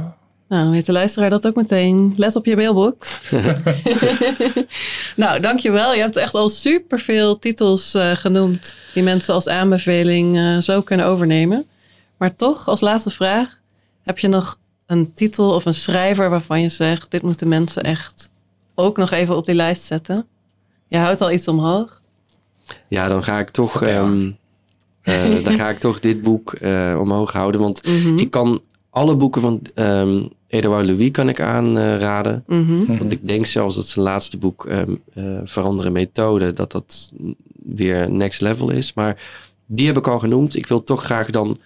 [0.49, 2.13] Nou, weet de luisteraar dat ook meteen.
[2.17, 3.21] Let op je mailbox.
[5.15, 5.93] nou, dankjewel.
[5.93, 11.05] Je hebt echt al superveel titels eh, genoemd die mensen als aanbeveling eh, zo kunnen
[11.05, 11.65] overnemen.
[12.17, 13.57] Maar toch, als laatste vraag,
[14.03, 18.29] heb je nog een titel of een schrijver waarvan je zegt, dit moeten mensen echt
[18.75, 20.27] ook nog even op die lijst zetten?
[20.87, 22.01] Je houdt al iets omhoog.
[22.87, 24.31] Ja, dan ga ik toch, ehm,
[25.01, 27.61] eh, dan ga ik toch dit boek eh, omhoog houden.
[27.61, 28.17] Want Mhm.
[28.17, 32.43] ik kan alle boeken van ehm Edouard Louis kan ik aanraden.
[32.47, 32.97] Mhm.
[32.97, 37.11] Want ik denk zelfs dat zijn laatste boek, ehm eh, Veranderen Methode, dat dat
[37.63, 38.93] weer next level is.
[38.93, 39.21] Maar
[39.65, 40.55] die heb ik al genoemd.
[40.55, 41.59] Ik wil toch graag dan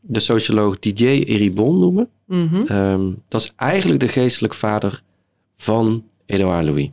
[0.00, 2.08] de socioloog Didier Eribon noemen.
[2.26, 2.62] Mhm.
[2.66, 5.02] Ehm, dat is eigenlijk de geestelijk vader
[5.56, 6.90] van Edouard Louis.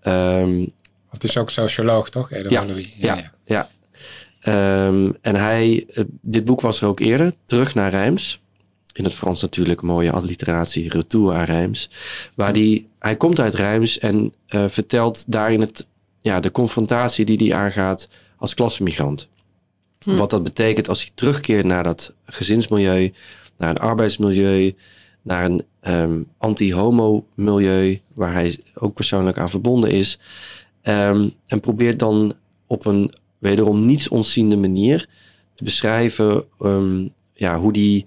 [0.00, 0.66] Ehm,
[1.10, 2.30] Het is ook socioloog, toch?
[2.32, 2.94] Edouard Ja, Louis.
[2.98, 3.68] ja, ja.
[4.40, 8.41] Ehm, en hij, eh, dit boek was er ook eerder, Terug naar Rijms.
[8.92, 11.90] In het Frans natuurlijk, mooie alliteratie, Retour à Rijms.
[12.34, 15.86] Waar die, hij komt uit Rijms en eh, vertelt daarin het,
[16.20, 19.28] ja, de confrontatie die hij aangaat als klassemigrant.
[20.02, 20.16] Hm.
[20.16, 23.12] Wat dat betekent als hij terugkeert naar dat gezinsmilieu,
[23.56, 24.74] naar een arbeidsmilieu,
[25.22, 30.18] naar een ehm, anti-homo-milieu, waar hij ook persoonlijk aan verbonden is.
[30.82, 32.34] Ehm, en probeert dan
[32.66, 35.08] op een wederom niets ontziende manier
[35.54, 38.04] te beschrijven ehm, ja, hoe die,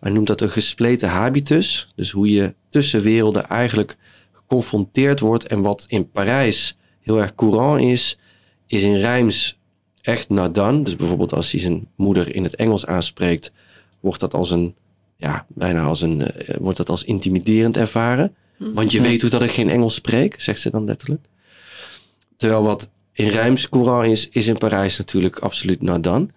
[0.00, 1.92] hij noemt dat een gespleten habitus.
[1.94, 3.96] Dus hoe je tussen werelden eigenlijk
[4.32, 5.46] geconfronteerd wordt.
[5.46, 8.18] En wat in Parijs heel erg courant is,
[8.66, 9.58] is in Rijms
[10.02, 10.82] echt nadan.
[10.82, 13.52] Dus bijvoorbeeld als hij zijn moeder in het Engels aanspreekt,
[14.00, 14.74] wordt dat als een,
[15.16, 18.34] ja, bijna als een, eh, wordt dat als intimiderend ervaren.
[18.58, 21.26] Want je weet hoe dat ik geen Engels spreek, zegt ze dan letterlijk.
[22.36, 26.30] Terwijl wat in Rijms courant is, is in Parijs natuurlijk absoluut nadan.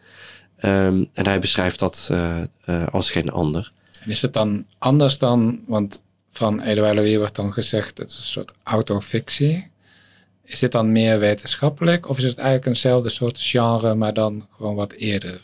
[0.64, 3.72] Ehm en hij beschrijft dat eh, eh, als geen ander.
[4.00, 6.02] En is het dan anders dan, want
[6.32, 9.72] van Edouard Louis wordt dan gezegd, het is een soort autofictie.
[10.44, 14.76] Is dit dan meer wetenschappelijk of is het eigenlijk eenzelfde soort genre, maar dan gewoon
[14.76, 15.42] wat eerder?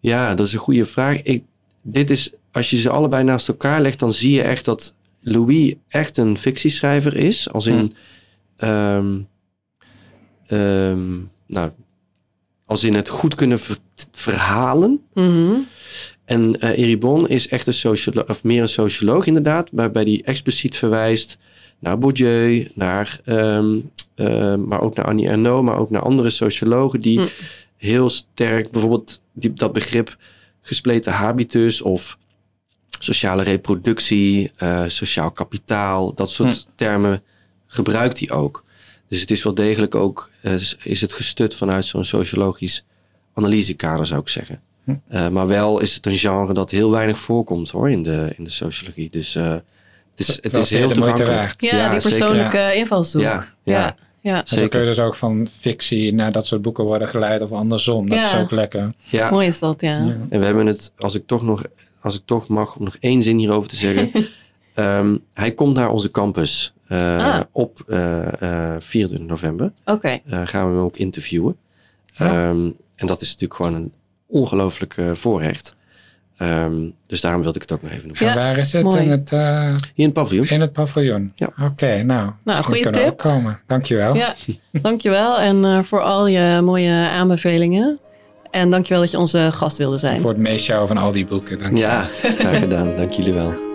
[0.00, 1.22] Ja, dat is een goede vraag.
[1.22, 1.44] Ik,
[1.82, 5.74] dit is, als je ze allebei naast elkaar legt, dan zie je echt dat Louis
[5.88, 7.50] echt een fictieschrijver is.
[7.50, 7.94] Als in,
[8.56, 9.20] ehm,
[10.46, 11.70] ehm, nou,
[12.68, 13.78] als in het goed kunnen ver-
[14.12, 15.00] verhalen.
[15.14, 15.52] Mhm.
[16.24, 20.76] En eh Eribon is echt een socioloog, of meer een socioloog inderdaad, waarbij die expliciet
[20.76, 21.38] verwijst
[21.78, 23.78] naar Bourdieu, naar, ehm,
[24.14, 27.26] ehm, maar ook naar Annie Ernaux, maar ook naar andere sociologen die Hm.
[27.76, 30.16] heel sterk, bijvoorbeeld die, dat begrip
[30.60, 32.18] gespleten habitus of
[32.98, 37.22] sociale reproductie, eh, sociaal kapitaal, dat soort termen
[37.66, 38.64] gebruikt hij ook.
[39.08, 40.52] Dus het is wel degelijk ook, eh,
[40.82, 42.84] is het gestut vanuit zo'n sociologisch
[43.34, 44.60] analysekader zou ik zeggen.
[45.08, 48.44] Eh, maar wel is het een genre dat heel weinig voorkomt hoor in de, in
[48.44, 49.10] de sociologie.
[49.10, 49.62] Dus eh, het
[50.28, 51.30] is, het is heel toegankelijk.
[51.30, 51.62] waard.
[51.62, 52.18] Ja, die zeker.
[52.18, 53.22] persoonlijke invalshoek.
[53.22, 53.78] Ja, ja.
[53.78, 53.96] ja.
[54.20, 54.40] ja.
[54.40, 54.68] En zo Zeker.
[54.70, 58.08] kun je dus ook van fictie naar dat soort boeken worden geleid of andersom.
[58.08, 58.34] Dat Ja.
[58.34, 58.92] is ook lekker.
[58.98, 59.96] Ja, Mooi is dat, ja.
[59.96, 60.16] Ja.
[60.28, 61.64] en we hebben het, als ik toch nog,
[62.00, 64.10] als ik toch mag, om nog één zin hierover te zeggen.
[64.74, 67.40] Ehm, hij komt naar onze campus Ah.
[67.52, 69.72] op eh, eh, 24 november.
[69.84, 70.08] Oké.
[70.26, 71.56] Eh, gaan we hem ook interviewen.
[72.14, 72.26] Ja.
[72.26, 73.92] Ehm, en dat is natuurlijk gewoon een
[74.26, 75.76] ongelooflijk eh, voorrecht.
[76.36, 76.74] Ehm,
[77.06, 78.24] dus daarom wilde ik het ook nog even noemen.
[78.26, 78.38] Ja, Ja.
[78.38, 78.82] En waar is het?
[78.82, 79.02] mooi.
[79.02, 80.46] In het, eh, Hier in het paviljoen.
[80.48, 81.32] in het paviljoen?
[81.34, 81.48] Ja.
[81.62, 82.30] Oké, nou.
[82.44, 83.14] misschien goede kunnen we tip.
[83.14, 83.60] ook komen.
[83.66, 84.14] Dankjewel.
[84.14, 84.34] Ja,
[84.82, 85.38] dankjewel.
[85.38, 87.98] En eh, voor al je mooie aanbevelingen.
[88.50, 90.20] En dankjewel dat je onze gast wilde zijn.
[90.20, 91.58] Voor het meeshowen van al die boeken.
[91.58, 91.90] Dankjewel.
[91.90, 92.96] Ja, graag gedaan.
[92.96, 93.67] Dank jullie wel.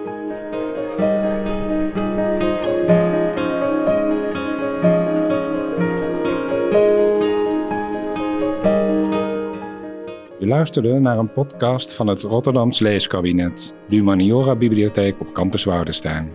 [10.43, 16.31] U luisterde naar een podcast van het Rotterdams Leeskabinet, de Humaniora Bibliotheek op Campus Woudenstein.